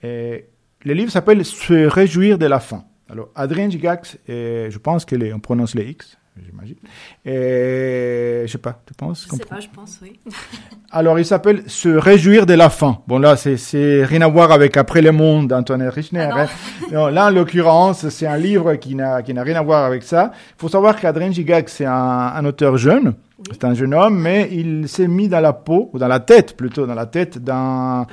Et 0.02 0.47
le 0.85 0.92
livre 0.92 1.12
s'appelle 1.12 1.44
Se 1.44 1.87
réjouir 1.87 2.37
de 2.37 2.47
la 2.47 2.59
fin. 2.59 2.85
Alors, 3.11 3.29
Adrien 3.35 3.69
Gigax, 3.69 4.19
je 4.29 4.79
pense 4.79 5.05
qu'on 5.05 5.40
prononce 5.40 5.75
les 5.75 5.90
X, 5.90 6.17
j'imagine. 6.45 6.76
Et 7.25 8.43
je 8.47 8.50
sais 8.50 8.59
pas, 8.59 8.81
tu 8.87 8.95
penses 8.95 9.26
Je 9.31 9.37
sais 9.37 9.45
pas, 9.45 9.61
je 9.61 9.69
pense, 9.69 9.99
oui. 10.02 10.21
Alors, 10.90 11.19
il 11.19 11.25
s'appelle 11.25 11.64
Se 11.67 11.88
réjouir 11.88 12.47
de 12.47 12.55
la 12.55 12.71
fin. 12.71 13.02
Bon, 13.07 13.19
là, 13.19 13.37
c'est 13.37 14.05
rien 14.05 14.23
à 14.23 14.29
voir 14.29 14.52
avec 14.52 14.76
Après 14.76 15.02
le 15.02 15.12
monde 15.12 15.49
d'Antoine 15.49 15.83
Richner. 15.88 16.29
Ah 16.33 16.45
non. 16.45 16.49
Hein. 16.93 17.11
là, 17.12 17.26
en 17.26 17.31
l'occurrence, 17.31 18.09
c'est 18.09 18.26
un 18.26 18.37
livre 18.37 18.75
qui 18.75 18.97
n'a 18.97 19.23
rien 19.23 19.57
à 19.57 19.62
voir 19.62 19.85
avec 19.85 20.02
ça. 20.02 20.33
Il 20.35 20.61
faut 20.61 20.69
savoir 20.69 20.99
qu'Adrien 20.99 21.31
Gigax, 21.31 21.73
c'est 21.73 21.85
un, 21.85 21.93
un 21.93 22.45
auteur 22.45 22.76
jeune. 22.76 23.14
C'est 23.52 23.64
un 23.64 23.75
jeune 23.75 23.94
homme, 23.94 24.20
mais 24.20 24.49
il 24.52 24.88
s'est 24.88 25.09
mis 25.09 25.28
dans 25.28 25.40
la 25.40 25.52
peau, 25.52 25.90
ou 25.92 25.99
dans 25.99 26.09
la 26.09 26.20
tête 26.20 26.56
plutôt, 26.56 26.87
dans 26.87 26.94
la 26.94 27.06
tête 27.06 27.38
d'un, 27.38 28.06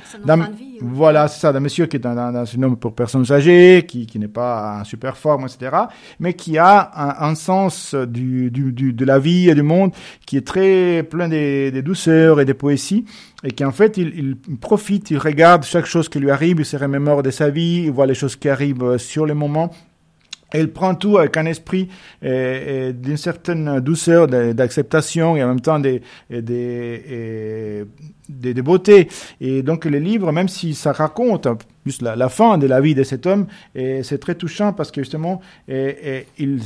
voilà, 0.82 1.28
c'est 1.28 1.42
ça, 1.42 1.52
d'un 1.52 1.60
monsieur 1.60 1.86
qui 1.86 1.98
est 1.98 2.06
un, 2.06 2.18
un, 2.18 2.64
homme 2.64 2.78
pour 2.78 2.96
personnes 2.96 3.30
âgées, 3.32 3.86
qui, 3.88 4.06
qui 4.06 4.20
n'est 4.20 4.28
pas 4.28 4.80
en 4.82 4.84
super 4.84 5.18
forme, 5.18 5.46
etc., 5.46 5.76
mais 6.20 6.34
qui 6.34 6.58
a 6.58 6.92
un, 6.96 7.30
un 7.30 7.36
sens 7.36 7.94
du, 7.94 8.52
du, 8.52 8.72
du, 8.72 8.94
de 8.94 9.06
la 9.06 9.20
vie 9.20 9.50
et 9.50 9.56
du 9.56 9.64
monde 9.64 9.92
qui 10.26 10.38
est 10.38 10.48
très 10.48 11.04
plein 11.04 11.28
de, 11.28 11.72
de 11.72 11.82
douceur 11.82 12.40
et 12.40 12.46
de 12.46 12.54
poésie, 12.54 13.06
et 13.44 13.52
qui 13.52 13.66
en 13.66 13.72
fait, 13.72 13.98
il, 13.98 14.38
il, 14.48 14.58
profite, 14.58 15.12
il 15.12 15.18
regarde 15.18 15.64
chaque 15.64 15.86
chose 15.86 16.10
qui 16.10 16.20
lui 16.20 16.32
arrive, 16.32 16.60
il 16.60 16.66
se 16.66 16.78
remémore 16.78 17.22
de 17.22 17.32
sa 17.32 17.50
vie, 17.50 17.84
il 17.86 17.92
voit 17.92 18.08
les 18.08 18.16
choses 18.16 18.36
qui 18.36 18.50
arrivent 18.50 18.98
sur 18.98 19.26
le 19.26 19.34
moment, 19.34 19.72
elle 20.52 20.72
prend 20.72 20.96
tout 20.96 21.18
avec 21.18 21.36
un 21.38 21.46
esprit 21.46 21.90
d'une 22.22 23.18
certaine 23.18 23.80
douceur, 23.80 24.28
d'acceptation 24.28 25.36
et 25.36 25.44
en 25.44 25.48
même 25.48 25.62
temps 25.62 25.80
des, 25.80 26.02
des, 26.30 27.86
des, 28.30 28.54
des 28.54 28.62
beautés. 28.62 29.08
Et 29.42 29.62
donc 29.62 29.86
les 29.86 30.00
livres, 30.00 30.32
même 30.32 30.48
si 30.50 30.74
ça 30.74 30.92
raconte 30.92 31.48
juste 31.88 32.02
la, 32.02 32.16
la, 32.16 32.30
fin 32.30 32.58
de 32.58 32.68
la 32.68 32.82
vie 32.82 32.96
de 32.96 33.04
cet 33.04 33.26
homme. 33.26 33.48
Et 33.76 34.04
c'est 34.04 34.20
très 34.20 34.36
touchant 34.36 34.74
parce 34.74 34.92
que 34.92 35.02
justement, 35.02 35.42
et, 35.68 35.96
et 36.04 36.26
il, 36.38 36.62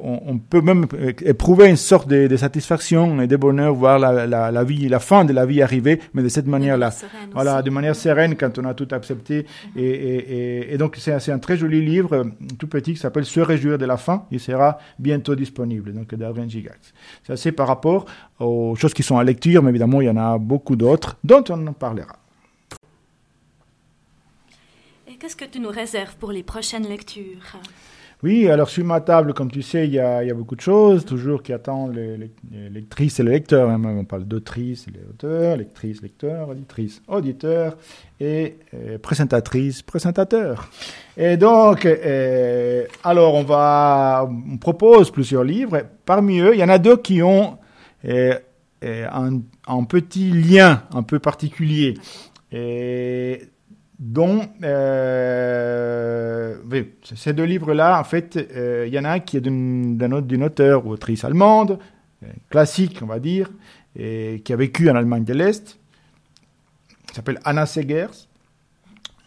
on, 0.00 0.20
on, 0.26 0.38
peut 0.38 0.60
même 0.60 0.86
éprouver 1.24 1.68
une 1.68 1.76
sorte 1.76 2.08
de, 2.08 2.26
de, 2.26 2.36
satisfaction 2.36 3.20
et 3.20 3.26
de 3.26 3.36
bonheur, 3.36 3.74
voir 3.74 3.98
la, 3.98 4.26
la, 4.26 4.50
la, 4.50 4.64
vie, 4.64 4.88
la 4.88 5.00
fin 5.00 5.24
de 5.24 5.32
la 5.32 5.46
vie 5.46 5.62
arriver, 5.62 6.00
mais 6.14 6.22
de 6.22 6.28
cette 6.28 6.46
manière-là. 6.46 6.90
Voilà, 7.32 7.62
de 7.62 7.70
manière 7.70 7.96
sereine 7.96 8.36
quand 8.36 8.58
on 8.58 8.64
a 8.64 8.74
tout 8.74 8.88
accepté. 8.92 9.42
Mm-hmm. 9.42 9.80
Et, 9.80 9.82
et, 9.82 10.74
et, 10.74 10.78
donc 10.78 10.96
c'est 10.98 11.32
un 11.32 11.38
très 11.38 11.56
joli 11.56 11.84
livre, 11.84 12.24
tout 12.58 12.68
petit, 12.68 12.94
qui 12.94 13.00
s'appelle 13.00 13.24
Se 13.24 13.40
réjouir 13.40 13.78
de 13.78 13.84
la 13.84 13.96
fin. 13.96 14.24
Il 14.30 14.40
sera 14.40 14.78
bientôt 14.98 15.34
disponible, 15.34 15.92
donc 15.92 16.14
d'Adrien 16.14 16.48
Gigax. 16.48 16.94
C'est 17.24 17.32
assez 17.32 17.52
par 17.52 17.68
rapport 17.68 18.06
aux 18.38 18.74
choses 18.76 18.94
qui 18.94 19.02
sont 19.02 19.18
à 19.18 19.24
lecture, 19.24 19.62
mais 19.62 19.70
évidemment, 19.70 20.00
il 20.00 20.06
y 20.06 20.10
en 20.10 20.16
a 20.16 20.38
beaucoup 20.38 20.76
d'autres 20.76 21.16
dont 21.24 21.44
on 21.50 21.66
en 21.66 21.72
parlera. 21.72 22.16
Qu'est-ce 25.18 25.36
que 25.36 25.44
tu 25.44 25.60
nous 25.60 25.70
réserves 25.70 26.16
pour 26.16 26.32
les 26.32 26.42
prochaines 26.42 26.88
lectures? 26.88 27.56
Oui, 28.22 28.48
alors 28.48 28.70
sur 28.70 28.82
ma 28.84 29.02
table, 29.02 29.34
comme 29.34 29.50
tu 29.50 29.60
sais, 29.60 29.86
il 29.86 29.92
y 29.92 30.00
a, 30.00 30.22
beaucoup 30.32 30.56
de 30.56 30.60
choses, 30.62 31.04
toujours 31.04 31.42
qui 31.42 31.52
attendent 31.52 31.94
les, 31.94 32.30
lectrices 32.70 33.20
et 33.20 33.22
les 33.22 33.32
lecteurs. 33.32 33.68
Hein. 33.68 33.82
On 33.84 34.04
parle 34.04 34.24
d'autrices 34.24 34.88
et 34.88 34.90
les 34.90 35.04
auteurs, 35.08 35.58
lectrices, 35.58 36.00
lecteurs, 36.00 36.48
auditrices, 36.48 37.02
auditeurs 37.08 37.76
et 38.18 38.56
euh, 38.72 38.96
présentatrices, 38.98 39.82
présentateurs. 39.82 40.70
Et 41.18 41.36
donc, 41.36 41.84
euh, 41.84 42.86
alors 43.04 43.34
on 43.34 43.44
va, 43.44 44.26
on 44.26 44.56
propose 44.56 45.10
plusieurs 45.10 45.44
livres. 45.44 45.82
Parmi 46.06 46.40
eux, 46.40 46.54
il 46.54 46.58
y 46.58 46.64
en 46.64 46.70
a 46.70 46.78
deux 46.78 46.96
qui 46.96 47.22
ont 47.22 47.58
euh, 48.06 48.34
un, 48.82 49.40
un, 49.66 49.84
petit 49.84 50.30
lien 50.30 50.84
un 50.94 51.02
peu 51.02 51.18
particulier. 51.18 51.94
Et 52.50 53.42
dont 53.98 54.42
euh, 54.62 56.56
ces 57.02 57.32
deux 57.32 57.44
livres-là, 57.44 57.98
en 57.98 58.04
fait, 58.04 58.36
euh, 58.36 58.84
il 58.86 58.92
y 58.92 58.98
en 58.98 59.04
a 59.04 59.10
un 59.10 59.20
qui 59.20 59.38
est 59.38 59.40
d'une 59.40 60.42
auteure 60.44 60.86
ou 60.86 60.90
autrice 60.90 61.24
allemande, 61.24 61.78
euh, 62.22 62.28
classique, 62.50 62.98
on 63.02 63.06
va 63.06 63.18
dire, 63.18 63.50
qui 63.96 64.52
a 64.52 64.56
vécu 64.56 64.90
en 64.90 64.94
Allemagne 64.94 65.24
de 65.24 65.32
l'Est, 65.32 65.78
s'appelle 67.14 67.40
Anna 67.44 67.64
Segers. 67.64 68.28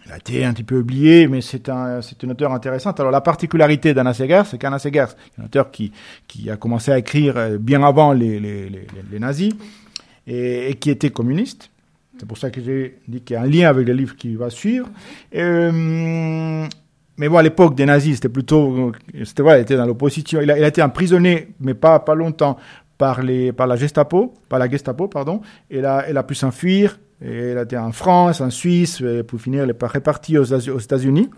Elle 0.05 0.11
a 0.11 0.17
été 0.17 0.45
un 0.45 0.53
petit 0.53 0.63
peu 0.63 0.77
oubliée, 0.77 1.27
mais 1.27 1.41
c'est 1.41 1.69
un, 1.69 2.01
une 2.21 2.31
auteure 2.31 2.53
intéressante. 2.53 2.99
Alors 2.99 3.11
la 3.11 3.21
particularité 3.21 3.95
d'Anna 3.95 4.13
Segers, 4.13 4.43
c'est 4.45 4.59
qu'Anna 4.59 4.77
Segers, 4.77 5.15
une 5.39 5.45
auteure 5.45 5.71
qui, 5.71 5.91
qui 6.27 6.51
a 6.51 6.57
commencé 6.57 6.91
à 6.91 6.99
écrire 6.99 7.57
bien 7.59 7.81
avant 7.81 8.13
les, 8.13 8.85
nazis 9.19 9.53
et 10.27 10.75
qui 10.79 10.91
était 10.91 11.09
communiste 11.09 11.71
c'est 12.19 12.25
pour 12.25 12.37
ça 12.37 12.49
que 12.49 12.61
j'ai 12.61 12.99
dit 13.07 13.21
qu'il 13.21 13.35
y 13.35 13.37
a 13.37 13.41
un 13.41 13.47
lien 13.47 13.69
avec 13.69 13.87
le 13.87 13.93
livre 13.93 14.15
qui 14.15 14.35
va 14.35 14.49
suivre. 14.49 14.89
Euh, 15.35 16.67
mais 17.17 17.29
bon, 17.29 17.37
à 17.37 17.43
l'époque 17.43 17.75
des 17.75 17.85
nazis, 17.85 18.15
c'était 18.15 18.29
plutôt, 18.29 18.91
c'était 19.23 19.41
voilà, 19.41 19.59
il 19.59 19.61
était 19.61 19.77
dans 19.77 19.85
l'opposition. 19.85 20.41
Il 20.41 20.51
a, 20.51 20.67
été 20.67 20.81
emprisonné, 20.81 21.49
mais 21.59 21.73
pas 21.73 21.99
pas 21.99 22.15
longtemps, 22.15 22.57
par 22.97 23.21
les 23.21 23.51
par 23.51 23.67
la 23.67 23.75
Gestapo, 23.75 24.33
par 24.49 24.59
la 24.59 24.69
Gestapo 24.69 25.07
pardon, 25.07 25.41
et 25.69 25.81
là 25.81 26.03
elle 26.07 26.17
a 26.17 26.23
pu 26.23 26.35
s'enfuir. 26.35 26.99
Elle 27.21 27.57
a 27.57 27.63
été 27.63 27.77
en 27.77 27.91
France, 27.91 28.39
en 28.39 28.49
Suisse, 28.49 29.03
pour 29.27 29.41
finir, 29.41 29.63
elle 29.63 29.71
est 29.71 29.85
répartie 29.85 30.37
aux 30.37 30.45
États-Unis. 30.45 31.29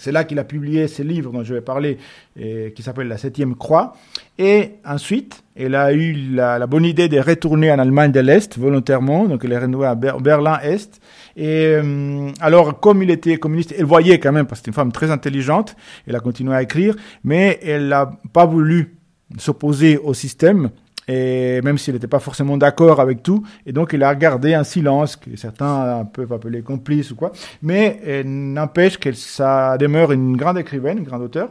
C'est 0.00 0.12
là 0.12 0.24
qu'il 0.24 0.38
a 0.38 0.44
publié 0.44 0.88
ce 0.88 1.02
livre 1.02 1.30
dont 1.30 1.44
je 1.44 1.54
vais 1.54 1.60
parler, 1.60 1.98
qui 2.36 2.82
s'appelle 2.82 3.06
La 3.08 3.18
Septième 3.18 3.54
Croix. 3.54 3.92
Et 4.38 4.70
ensuite, 4.86 5.42
elle 5.54 5.74
a 5.74 5.92
eu 5.92 6.14
la, 6.32 6.66
bonne 6.66 6.86
idée 6.86 7.08
de 7.08 7.18
retourner 7.18 7.70
en 7.70 7.78
Allemagne 7.78 8.12
de 8.12 8.20
l'Est 8.20 8.56
volontairement, 8.56 9.26
donc 9.26 9.44
elle 9.44 9.52
est 9.52 9.58
retournée 9.58 9.86
à 9.86 9.94
Berlin-Est. 9.94 11.00
Et 11.36 11.66
euh, 11.66 12.30
alors, 12.40 12.80
comme 12.80 13.02
il 13.02 13.10
était 13.10 13.36
communiste, 13.36 13.74
elle 13.76 13.84
voyait 13.84 14.18
quand 14.18 14.32
même, 14.32 14.46
parce 14.46 14.60
que 14.60 14.64
c'est 14.64 14.70
une 14.70 14.74
femme 14.74 14.92
très 14.92 15.10
intelligente, 15.10 15.76
elle 16.06 16.16
a 16.16 16.20
continué 16.20 16.54
à 16.54 16.62
écrire, 16.62 16.96
mais 17.22 17.60
elle 17.62 17.88
n'a 17.88 18.10
pas 18.32 18.46
voulu 18.46 18.96
s'opposer 19.36 19.98
au 19.98 20.14
système 20.14 20.70
et 21.08 21.60
même 21.62 21.78
s'il 21.78 21.94
n'était 21.94 22.06
pas 22.06 22.18
forcément 22.18 22.56
d'accord 22.56 23.00
avec 23.00 23.22
tout, 23.22 23.44
et 23.66 23.72
donc 23.72 23.92
il 23.92 24.02
a 24.02 24.14
gardé 24.14 24.54
un 24.54 24.64
silence 24.64 25.16
que 25.16 25.34
certains 25.36 26.04
peuvent 26.04 26.32
appeler 26.32 26.62
complice 26.62 27.10
ou 27.10 27.16
quoi, 27.16 27.32
mais 27.62 28.00
euh, 28.06 28.22
n'empêche 28.24 28.98
que 28.98 29.12
ça 29.12 29.76
demeure 29.78 30.12
une 30.12 30.36
grande 30.36 30.58
écrivaine, 30.58 30.98
une 30.98 31.04
grande 31.04 31.22
auteure. 31.22 31.50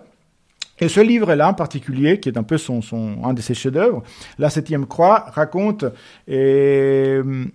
Et 0.81 0.87
ce 0.87 1.01
livre-là 1.01 1.49
en 1.49 1.53
particulier, 1.53 2.19
qui 2.19 2.29
est 2.29 2.37
un 2.37 2.43
peu 2.43 2.57
son, 2.57 2.81
son 2.81 3.17
un 3.23 3.33
de 3.33 3.41
ses 3.41 3.53
chefs-d'œuvre, 3.53 4.03
La 4.37 4.49
Septième 4.49 4.85
Croix, 4.85 5.25
raconte 5.27 5.85
euh, 6.29 7.45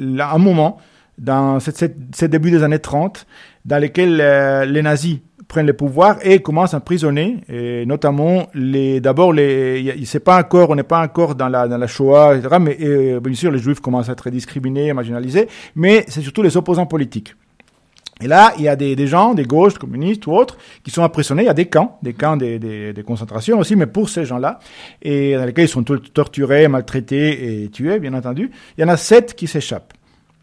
un 0.00 0.38
moment 0.38 0.78
dans 1.16 1.60
ce 1.60 2.24
début 2.24 2.50
des 2.50 2.64
années 2.64 2.80
30 2.80 3.26
dans 3.64 3.80
lequel 3.80 4.20
euh, 4.20 4.64
les 4.64 4.82
nazis 4.82 5.20
prennent 5.48 5.66
le 5.66 5.74
pouvoir 5.74 6.18
et 6.22 6.40
commencent 6.40 6.74
à 6.74 6.78
emprisonner, 6.78 7.38
et 7.48 7.86
notamment 7.86 8.48
les, 8.54 9.00
d'abord 9.00 9.32
les, 9.32 9.94
c'est 10.04 10.20
pas 10.20 10.38
encore, 10.38 10.70
on 10.70 10.74
n'est 10.74 10.82
pas 10.82 11.02
encore 11.02 11.34
dans 11.34 11.48
la, 11.48 11.68
dans 11.68 11.78
la 11.78 11.86
Shoah, 11.86 12.36
etc., 12.36 12.56
mais 12.60 12.76
bien 13.20 13.34
sûr 13.34 13.50
les 13.50 13.58
juifs 13.58 13.80
commencent 13.80 14.08
à 14.08 14.12
être 14.12 14.30
discriminés, 14.30 14.92
marginalisés, 14.92 15.48
mais 15.74 16.04
c'est 16.08 16.22
surtout 16.22 16.42
les 16.42 16.56
opposants 16.56 16.86
politiques. 16.86 17.34
Et 18.20 18.28
là, 18.28 18.52
il 18.58 18.64
y 18.64 18.68
a 18.68 18.76
des, 18.76 18.94
des, 18.94 19.06
gens, 19.08 19.34
des 19.34 19.42
gauches, 19.42 19.74
communistes 19.74 20.26
ou 20.26 20.32
autres, 20.32 20.56
qui 20.84 20.90
sont 20.90 21.02
emprisonnés. 21.02 21.42
Il 21.42 21.46
y 21.46 21.50
a 21.50 21.54
des 21.54 21.66
camps, 21.66 21.98
des 22.00 22.12
camps 22.12 22.36
des, 22.36 22.60
des, 22.60 22.92
des 22.92 23.02
concentrations 23.02 23.58
aussi, 23.58 23.74
mais 23.74 23.86
pour 23.86 24.08
ces 24.08 24.24
gens-là, 24.24 24.60
et 25.02 25.34
dans 25.36 25.44
lesquels 25.44 25.64
ils 25.64 25.68
sont 25.68 25.82
torturés, 25.82 26.68
maltraités 26.68 27.64
et 27.64 27.70
tués, 27.70 27.98
bien 27.98 28.14
entendu. 28.14 28.52
Il 28.78 28.82
y 28.82 28.84
en 28.84 28.88
a 28.88 28.96
sept 28.96 29.34
qui 29.34 29.48
s'échappent. 29.48 29.92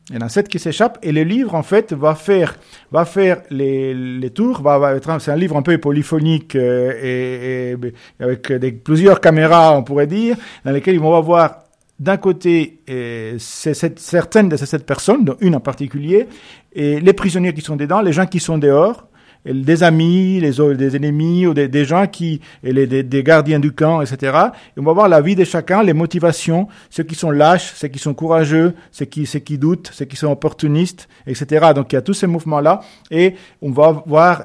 Il 0.09 0.15
y 0.15 0.17
en 0.17 0.21
a 0.21 0.29
sept 0.29 0.47
qui 0.47 0.59
s'échappent 0.59 0.97
et 1.03 1.11
le 1.11 1.23
livre 1.23 1.53
en 1.53 1.63
fait 1.63 1.93
va 1.93 2.15
faire 2.15 2.55
va 2.91 3.05
faire 3.05 3.43
les, 3.49 3.93
les 3.93 4.29
tours 4.31 4.61
va, 4.61 4.79
va 4.79 4.95
être 4.95 5.21
c'est 5.21 5.31
un 5.31 5.35
livre 5.35 5.55
un 5.55 5.61
peu 5.61 5.77
polyphonique 5.77 6.55
euh, 6.55 6.93
et, 7.01 7.71
et, 7.71 7.93
avec 8.19 8.51
des, 8.51 8.71
plusieurs 8.71 9.21
caméras 9.21 9.77
on 9.77 9.83
pourrait 9.83 10.07
dire 10.07 10.37
dans 10.65 10.71
lesquelles 10.71 10.95
ils 10.95 10.99
vont 10.99 11.19
voir 11.21 11.59
d'un 11.99 12.17
côté 12.17 12.81
euh, 12.89 13.37
certaines 13.37 14.49
de 14.49 14.57
ces 14.57 14.65
sept 14.65 14.85
personnes 14.85 15.23
dont 15.23 15.37
une 15.39 15.55
en 15.55 15.59
particulier 15.59 16.27
et 16.73 16.99
les 16.99 17.13
prisonniers 17.13 17.53
qui 17.53 17.61
sont 17.61 17.75
dedans 17.75 18.01
les 18.01 18.11
gens 18.11 18.25
qui 18.25 18.39
sont 18.39 18.57
dehors 18.57 19.07
des 19.45 19.84
amis, 19.84 20.39
les, 20.39 20.75
des 20.75 20.95
ennemis 20.95 21.47
ou 21.47 21.54
des, 21.54 21.86
gens 21.86 22.08
qui, 22.08 22.41
et 22.63 22.71
les, 22.71 23.04
des, 23.04 23.23
gardiens 23.23 23.60
du 23.60 23.71
camp, 23.71 24.01
etc. 24.01 24.38
Et 24.75 24.80
on 24.80 24.84
va 24.84 24.93
voir 24.93 25.10
la 25.10 25.21
vie 25.21 25.36
de 25.36 25.43
chacun, 25.43 25.84
les 25.84 25.93
motivations, 25.93 26.67
ceux 26.89 27.04
qui 27.04 27.15
sont 27.15 27.32
lâches, 27.32 27.73
ceux 27.75 27.88
qui 27.88 27.99
sont 27.99 28.13
courageux, 28.13 28.73
ceux 28.91 29.06
qui, 29.06 29.25
ceux 29.25 29.39
qui 29.39 29.58
doutent, 29.58 29.89
ceux 29.93 30.06
qui 30.06 30.15
sont 30.15 30.32
opportunistes, 30.32 31.08
etc. 31.25 31.71
Donc 31.75 31.91
il 31.91 31.95
y 31.95 31.97
a 31.97 32.01
tous 32.01 32.13
ces 32.13 32.27
mouvements-là 32.27 32.82
et 33.10 33.36
on 33.62 33.71
va 33.71 34.04
voir 34.06 34.43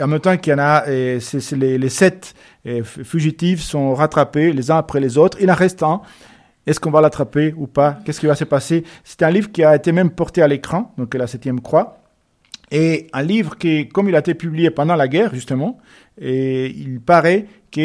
en 0.00 0.06
même 0.06 0.20
temps 0.20 0.36
qu'il 0.36 0.52
y 0.52 0.54
en 0.54 0.58
a, 0.58 0.84
les, 0.86 1.78
les, 1.78 1.88
sept 1.88 2.34
fugitifs 2.84 3.60
sont 3.60 3.94
rattrapés 3.94 4.52
les 4.52 4.70
uns 4.70 4.78
après 4.78 5.00
les 5.00 5.16
autres. 5.18 5.38
Il 5.40 5.50
en 5.50 5.54
reste 5.54 5.82
un. 5.82 6.00
Est-ce 6.66 6.78
qu'on 6.78 6.90
va 6.90 7.00
l'attraper 7.00 7.54
ou 7.56 7.66
pas? 7.66 7.98
Qu'est-ce 8.04 8.20
qui 8.20 8.26
va 8.26 8.34
se 8.34 8.44
passer? 8.44 8.84
C'est 9.02 9.22
un 9.22 9.30
livre 9.30 9.50
qui 9.50 9.64
a 9.64 9.74
été 9.74 9.92
même 9.92 10.10
porté 10.10 10.42
à 10.42 10.48
l'écran, 10.48 10.92
donc 10.98 11.14
la 11.14 11.26
septième 11.26 11.60
croix. 11.60 11.99
Et 12.70 13.08
un 13.12 13.22
livre 13.22 13.56
qui, 13.56 13.88
comme 13.88 14.08
il 14.08 14.14
a 14.14 14.20
été 14.20 14.34
publié 14.34 14.70
pendant 14.70 14.94
la 14.94 15.08
guerre, 15.08 15.34
justement, 15.34 15.78
et 16.20 16.66
il 16.66 17.00
paraît 17.00 17.46
qu'il 17.70 17.82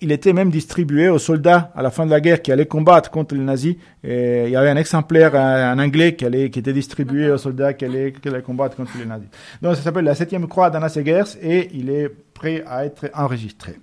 était 0.00 0.32
même 0.32 0.50
distribué 0.50 1.08
aux 1.08 1.18
soldats 1.18 1.72
à 1.74 1.82
la 1.82 1.90
fin 1.90 2.06
de 2.06 2.10
la 2.10 2.20
guerre 2.20 2.40
qui 2.40 2.52
allaient 2.52 2.66
combattre 2.66 3.10
contre 3.10 3.34
les 3.34 3.40
nazis. 3.40 3.76
Il 4.04 4.48
y 4.48 4.56
avait 4.56 4.70
un 4.70 4.76
exemplaire 4.76 5.34
en 5.34 5.78
anglais 5.78 6.14
qui, 6.14 6.24
était 6.24 6.72
distribué 6.72 7.30
aux 7.30 7.38
soldats 7.38 7.72
qui 7.72 7.86
allaient, 7.86 8.12
qui 8.12 8.28
allaient 8.28 8.42
combattre 8.42 8.76
contre 8.76 8.92
les 8.98 9.06
nazis. 9.06 9.28
Donc 9.60 9.76
ça 9.76 9.82
s'appelle 9.82 10.04
La 10.04 10.14
septième 10.14 10.46
croix 10.46 10.70
d'Anna 10.70 10.88
Segers 10.88 11.36
et 11.42 11.70
il 11.74 11.90
est 11.90 12.10
prêt 12.34 12.62
à 12.66 12.84
être 12.84 13.10
enregistré. 13.14 13.76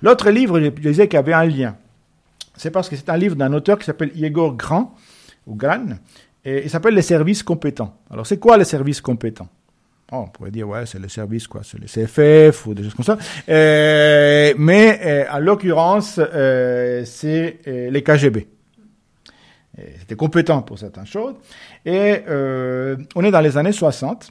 L'autre 0.00 0.30
livre, 0.30 0.60
je 0.60 0.68
disais 0.68 1.08
qu'il 1.08 1.16
y 1.16 1.20
avait 1.20 1.32
un 1.32 1.44
lien. 1.44 1.76
C'est 2.56 2.70
parce 2.70 2.88
que 2.88 2.96
c'est 2.96 3.08
un 3.08 3.16
livre 3.16 3.36
d'un 3.36 3.52
auteur 3.52 3.78
qui 3.78 3.84
s'appelle 3.84 4.12
Igor 4.14 4.56
Grand, 4.56 4.94
ou 5.46 5.56
Gran, 5.56 5.86
et 6.44 6.64
il 6.64 6.70
s'appelle 6.70 6.94
les 6.94 7.02
services 7.02 7.42
compétents. 7.42 7.96
Alors, 8.10 8.26
c'est 8.26 8.38
quoi 8.38 8.56
les 8.56 8.64
services 8.64 9.00
compétents? 9.00 9.48
Oh, 10.10 10.24
On 10.26 10.28
pourrait 10.28 10.50
dire, 10.50 10.68
ouais, 10.68 10.84
c'est 10.86 10.98
les 11.00 11.08
services, 11.08 11.46
quoi, 11.46 11.62
c'est 11.64 11.78
les 11.80 11.86
CFF 11.86 12.66
ou 12.66 12.74
des 12.74 12.82
choses 12.82 12.94
comme 12.94 13.04
ça. 13.04 13.16
Euh, 13.48 14.52
mais 14.58 15.00
euh, 15.04 15.24
en 15.32 15.38
l'occurrence, 15.38 16.20
euh, 16.20 17.02
c'est 17.04 17.60
euh, 17.66 17.90
les 17.90 18.02
KGB. 18.02 18.46
C'était 20.00 20.16
compétent 20.16 20.60
pour 20.60 20.78
certaines 20.78 21.06
choses. 21.06 21.34
Et 21.86 22.20
euh, 22.28 22.96
on 23.14 23.24
est 23.24 23.30
dans 23.30 23.40
les 23.40 23.56
années 23.56 23.72
60. 23.72 24.30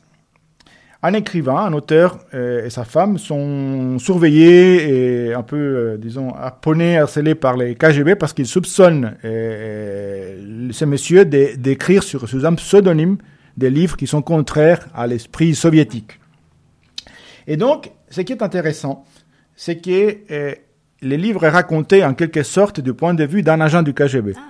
Un 1.03 1.13
écrivain, 1.13 1.55
un 1.55 1.73
auteur 1.73 2.19
euh, 2.35 2.65
et 2.65 2.69
sa 2.69 2.83
femme 2.83 3.17
sont 3.17 3.97
surveillés 3.97 5.29
et 5.29 5.33
un 5.33 5.41
peu, 5.41 5.57
euh, 5.57 5.97
disons, 5.97 6.31
harponnés, 6.35 6.99
harcelés 6.99 7.33
par 7.33 7.57
les 7.57 7.73
KGB 7.73 8.15
parce 8.15 8.33
qu'ils 8.33 8.45
soupçonnent 8.45 9.15
euh, 9.25 10.69
ces 10.71 10.85
messieurs 10.85 11.25
d'écrire 11.25 12.03
sur, 12.03 12.29
sous 12.29 12.45
un 12.45 12.53
pseudonyme 12.53 13.17
des 13.57 13.71
livres 13.71 13.97
qui 13.97 14.05
sont 14.05 14.21
contraires 14.21 14.89
à 14.93 15.07
l'esprit 15.07 15.55
soviétique. 15.55 16.19
Et 17.47 17.57
donc, 17.57 17.91
ce 18.11 18.21
qui 18.21 18.33
est 18.33 18.43
intéressant, 18.43 19.03
c'est 19.55 19.77
que 19.77 20.17
les 21.01 21.17
livres 21.17 21.45
est 21.45 21.49
raconté 21.49 22.05
en 22.05 22.13
quelque 22.13 22.43
sorte 22.43 22.79
du 22.79 22.93
point 22.93 23.15
de 23.15 23.25
vue 23.25 23.41
d'un 23.41 23.59
agent 23.59 23.81
du 23.81 23.93
KGB, 23.95 24.33
ah, 24.37 24.41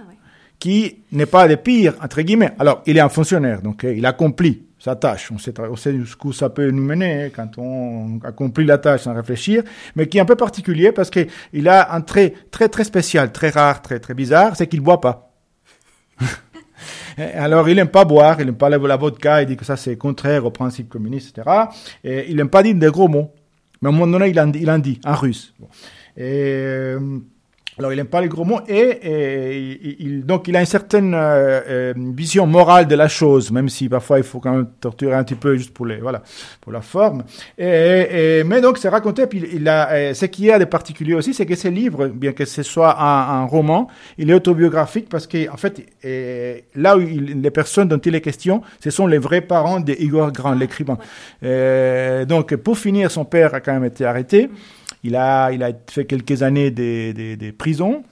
qui 0.62 1.00
n'est 1.12 1.26
pas 1.26 1.48
le 1.48 1.58
pire, 1.58 1.96
entre 2.04 2.22
guillemets. 2.22 2.52
Alors, 2.60 2.84
il 2.86 2.96
est 2.96 3.00
un 3.00 3.10
fonctionnaire, 3.10 3.64
donc 3.64 3.82
il 3.84 4.06
accomplit 4.06 4.62
sa 4.78 4.96
tâche. 4.96 5.32
On 5.32 5.40
sait, 5.40 5.54
on 5.60 5.76
sait 5.76 5.92
jusqu'où 5.98 6.34
ça 6.34 6.52
peut 6.52 6.70
nous 6.70 6.84
mener 6.84 7.24
hein, 7.24 7.30
quand 7.36 7.58
on 7.58 8.20
accomplit 8.24 8.66
la 8.66 8.78
tâche 8.78 9.02
sans 9.02 9.16
réfléchir, 9.16 9.64
mais 9.96 10.06
qui 10.06 10.20
est 10.20 10.22
un 10.22 10.26
peu 10.26 10.36
particulier 10.36 10.92
parce 10.92 11.10
qu'il 11.10 11.68
a 11.68 11.96
un 11.96 12.02
trait 12.02 12.36
très 12.52 12.70
très 12.70 12.84
spécial, 12.84 13.32
très 13.32 13.50
rare, 13.50 13.82
très 13.82 14.00
très 14.00 14.14
bizarre, 14.14 14.56
c'est 14.56 14.68
qu'il 14.68 14.82
boit 14.82 15.02
pas. 15.02 15.34
Alors, 17.18 17.68
il 17.68 17.76
n'aime 17.76 17.90
pas 17.90 18.06
boire, 18.06 18.40
il 18.40 18.46
n'aime 18.46 18.56
pas 18.56 18.70
la, 18.70 18.78
vodka, 18.98 19.42
il 19.42 19.48
dit 19.48 19.58
que 19.58 19.66
ça 19.66 19.78
c'est 19.78 19.98
contraire 19.98 20.46
au 20.46 20.52
principe 20.52 20.90
communiste, 20.90 21.36
etc. 21.36 21.58
Et 22.04 22.30
il 22.30 22.36
n'aime 22.36 22.50
pas 22.50 22.62
dire 22.62 22.76
des 22.76 22.92
gros 22.92 23.08
mots. 23.08 23.34
Mais 23.82 23.90
à 23.90 23.90
un 23.90 23.96
moment 23.96 24.12
donné, 24.12 24.30
il 24.30 24.40
en, 24.40 24.52
il 24.52 24.70
en 24.70 24.78
dit, 24.78 25.02
en 25.06 25.16
russe. 25.16 25.56
Et, 26.16 26.22
euh, 26.22 27.20
alors, 27.82 27.94
il 27.94 27.96
n'aime 27.96 28.06
pas 28.06 28.22
les 28.22 28.28
gros 28.28 28.46
mots 28.46 28.60
et, 28.68 29.96
il, 30.00 30.24
donc 30.24 30.48
il 30.48 30.56
a 30.56 30.60
une 30.60 30.68
certaine 30.68 31.16
euh, 31.16 31.62
euh, 31.68 31.94
vision 32.16 32.46
morale 32.46 32.86
de 32.86 32.94
la 32.94 33.08
chose, 33.08 33.52
même 33.52 33.70
si 33.70 33.90
parfois 33.90 34.20
il 34.20 34.24
faut 34.24 34.40
quand 34.40 34.52
même 34.52 34.68
torturer 34.80 35.16
un 35.16 35.24
petit 35.24 35.34
peu 35.34 35.58
juste 35.58 35.74
pour 35.74 35.88
les 35.88 35.98
voilà 35.98 36.22
pour 36.62 36.72
la 36.72 36.82
forme. 36.82 37.24
Et, 37.58 38.44
mais 38.46 38.62
donc 38.62 38.78
c'est 38.78 38.88
raconté. 38.88 39.26
Puis 39.26 39.44
il 39.54 39.68
a 39.68 39.90
euh, 39.90 40.14
ce 40.14 40.28
qui 40.28 40.50
est 40.50 40.60
de 40.60 40.66
particulier 40.66 41.16
aussi, 41.16 41.34
c'est 41.34 41.48
que 41.48 41.56
ce 41.56 41.70
livre, 41.70 42.06
bien 42.08 42.34
que 42.34 42.46
ce 42.46 42.62
soit 42.62 43.02
un, 43.02 43.46
roman, 43.46 43.88
il 44.20 44.30
est 44.30 44.36
autobiographique 44.36 45.10
parce 45.10 45.26
qu'en 45.26 45.54
en 45.54 45.58
fait 45.58 45.84
là 46.76 46.98
où 46.98 47.00
les 47.00 47.52
personnes 47.52 47.88
dont 47.88 47.98
il 47.98 48.14
est 48.14 48.22
question, 48.22 48.62
ce 48.80 48.92
sont 48.92 49.08
les 49.08 49.18
vrais 49.18 49.42
parents 49.42 49.80
de 49.80 49.94
Igor 49.98 50.32
Grand, 50.32 50.54
l'écrivain. 50.54 51.00
donc 52.28 52.56
pour 52.58 52.78
finir, 52.78 53.10
son 53.10 53.26
père 53.26 53.56
a 53.56 53.60
quand 53.60 53.74
même 53.74 53.86
été 53.86 54.06
arrêté. 54.06 54.52
Il 55.04 55.16
a, 55.16 55.52
il 55.52 55.64
a 55.64 55.72
fait 55.90 56.06
quelques 56.06 56.44
années 56.44 56.72
des, 56.72 57.14
des, 57.14 57.36
des 57.36 57.52
prisons. 57.52 58.04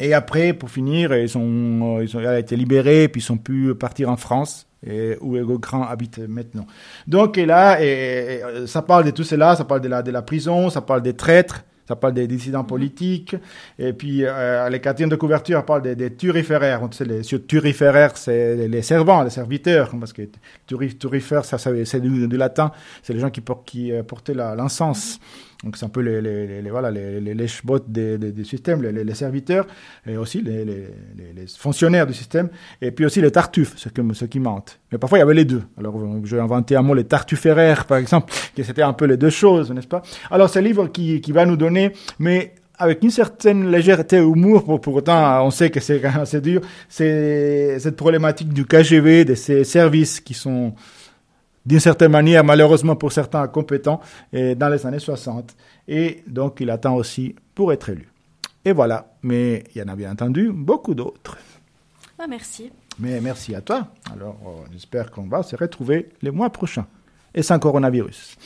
Et 0.00 0.14
après, 0.14 0.52
pour 0.52 0.70
finir, 0.70 1.14
ils 1.14 1.36
ont, 1.36 2.00
ils 2.00 2.16
ont, 2.16 2.20
il 2.20 2.26
a 2.26 2.38
été 2.38 2.56
libéré, 2.56 3.08
puis 3.08 3.20
ils 3.20 3.32
ont 3.32 3.36
pu 3.36 3.74
partir 3.74 4.08
en 4.08 4.16
France, 4.16 4.66
et, 4.86 5.16
où 5.20 5.36
Ego 5.36 5.58
Grand 5.58 5.84
habite 5.84 6.18
maintenant. 6.18 6.66
Donc, 7.06 7.36
et 7.36 7.46
là, 7.46 7.82
et, 7.82 8.42
ça 8.66 8.82
parle 8.82 9.04
de 9.04 9.10
tout 9.10 9.24
cela, 9.24 9.56
ça 9.56 9.64
parle 9.64 9.80
de 9.80 9.88
la, 9.88 10.02
de 10.02 10.12
la 10.12 10.22
prison, 10.22 10.70
ça 10.70 10.82
parle 10.82 11.02
des 11.02 11.14
traîtres, 11.14 11.64
ça 11.88 11.96
parle 11.96 12.12
des 12.12 12.28
dissidents 12.28 12.64
politiques. 12.64 13.34
Et 13.78 13.92
puis, 13.92 14.20
euh, 14.22 14.68
les 14.68 14.78
quatrièmes 14.78 15.08
de 15.08 15.16
couverture 15.16 15.64
parlent 15.64 15.82
des, 15.82 15.96
des 15.96 16.14
turiféraires. 16.14 16.82
On 16.82 16.92
sait, 16.92 17.04
les 17.04 17.22
turiféraires, 17.22 18.16
c'est 18.16 18.68
les 18.68 18.82
servants, 18.82 19.24
les 19.24 19.30
serviteurs, 19.30 19.90
parce 19.98 20.12
que 20.12 20.22
turifère, 20.66 21.44
ça, 21.44 21.58
c'est 21.58 22.00
du, 22.00 22.28
du, 22.28 22.36
latin, 22.36 22.70
c'est 23.02 23.14
les 23.14 23.20
gens 23.20 23.30
qui, 23.30 23.42
qui 23.64 23.90
euh, 23.90 24.02
portaient 24.02 24.34
l'encens. 24.34 25.18
Donc 25.64 25.76
c'est 25.76 25.84
un 25.84 25.88
peu 25.88 26.00
les, 26.00 26.20
les, 26.20 26.62
les 26.62 26.70
voilà, 26.70 26.92
les, 26.92 27.20
les, 27.20 27.34
les 27.34 27.46
des, 27.88 28.16
des, 28.18 28.30
du 28.30 28.44
système, 28.44 28.80
les, 28.80 29.14
serviteurs, 29.14 29.66
et 30.06 30.16
aussi 30.16 30.40
les, 30.40 30.86
fonctionnaires 31.56 32.06
du 32.06 32.14
système, 32.14 32.48
et 32.80 32.92
puis 32.92 33.04
aussi 33.04 33.20
les 33.20 33.32
tartuffes, 33.32 33.72
ceux, 33.76 33.90
que, 33.90 34.00
ceux 34.14 34.28
qui 34.28 34.38
mentent. 34.38 34.78
Mais 34.92 34.98
parfois 34.98 35.18
il 35.18 35.20
y 35.20 35.22
avait 35.22 35.34
les 35.34 35.44
deux. 35.44 35.62
Alors 35.76 36.00
j'ai 36.24 36.38
inventé 36.38 36.76
un 36.76 36.82
mot, 36.82 36.94
les 36.94 37.04
tartufféraires 37.04 37.86
par 37.86 37.98
exemple, 37.98 38.32
qui 38.54 38.62
c'était 38.62 38.82
un 38.82 38.92
peu 38.92 39.06
les 39.06 39.16
deux 39.16 39.30
choses, 39.30 39.72
n'est-ce 39.72 39.88
pas? 39.88 40.02
Alors 40.30 40.48
c'est 40.48 40.60
un 40.60 40.62
livre 40.62 40.86
qui, 40.86 41.20
qui 41.20 41.32
va 41.32 41.44
nous 41.44 41.56
donner, 41.56 41.92
mais 42.20 42.54
avec 42.78 43.02
une 43.02 43.10
certaine 43.10 43.68
légèreté 43.68 44.18
humour, 44.18 44.64
pour, 44.64 44.80
pour 44.80 44.94
autant, 44.94 45.44
on 45.44 45.50
sait 45.50 45.70
que 45.70 45.80
c'est 45.80 46.04
assez 46.04 46.40
dur, 46.40 46.60
c'est 46.88 47.80
cette 47.80 47.96
problématique 47.96 48.52
du 48.52 48.64
KGV, 48.64 49.24
de 49.24 49.34
ces 49.34 49.64
services 49.64 50.20
qui 50.20 50.34
sont 50.34 50.74
d'une 51.68 51.80
certaine 51.80 52.12
manière, 52.12 52.42
malheureusement 52.44 52.96
pour 52.96 53.12
certains, 53.12 53.46
compétents 53.46 54.00
et 54.32 54.54
dans 54.54 54.70
les 54.70 54.86
années 54.86 54.98
60. 54.98 55.54
Et 55.86 56.22
donc, 56.26 56.60
il 56.60 56.70
attend 56.70 56.96
aussi 56.96 57.36
pour 57.54 57.74
être 57.74 57.90
élu. 57.90 58.08
Et 58.64 58.72
voilà. 58.72 59.12
Mais 59.22 59.64
il 59.74 59.78
y 59.78 59.84
en 59.84 59.88
a 59.88 59.94
bien 59.94 60.10
entendu 60.10 60.50
beaucoup 60.50 60.94
d'autres. 60.94 61.36
Ah, 62.18 62.24
merci. 62.26 62.72
Mais 62.98 63.20
merci 63.20 63.54
à 63.54 63.60
toi. 63.60 63.88
Alors, 64.14 64.64
j'espère 64.72 65.10
qu'on 65.10 65.28
va 65.28 65.42
se 65.42 65.56
retrouver 65.56 66.08
les 66.22 66.30
mois 66.30 66.48
prochains. 66.48 66.86
Et 67.34 67.42
sans 67.42 67.58
coronavirus. 67.58 68.36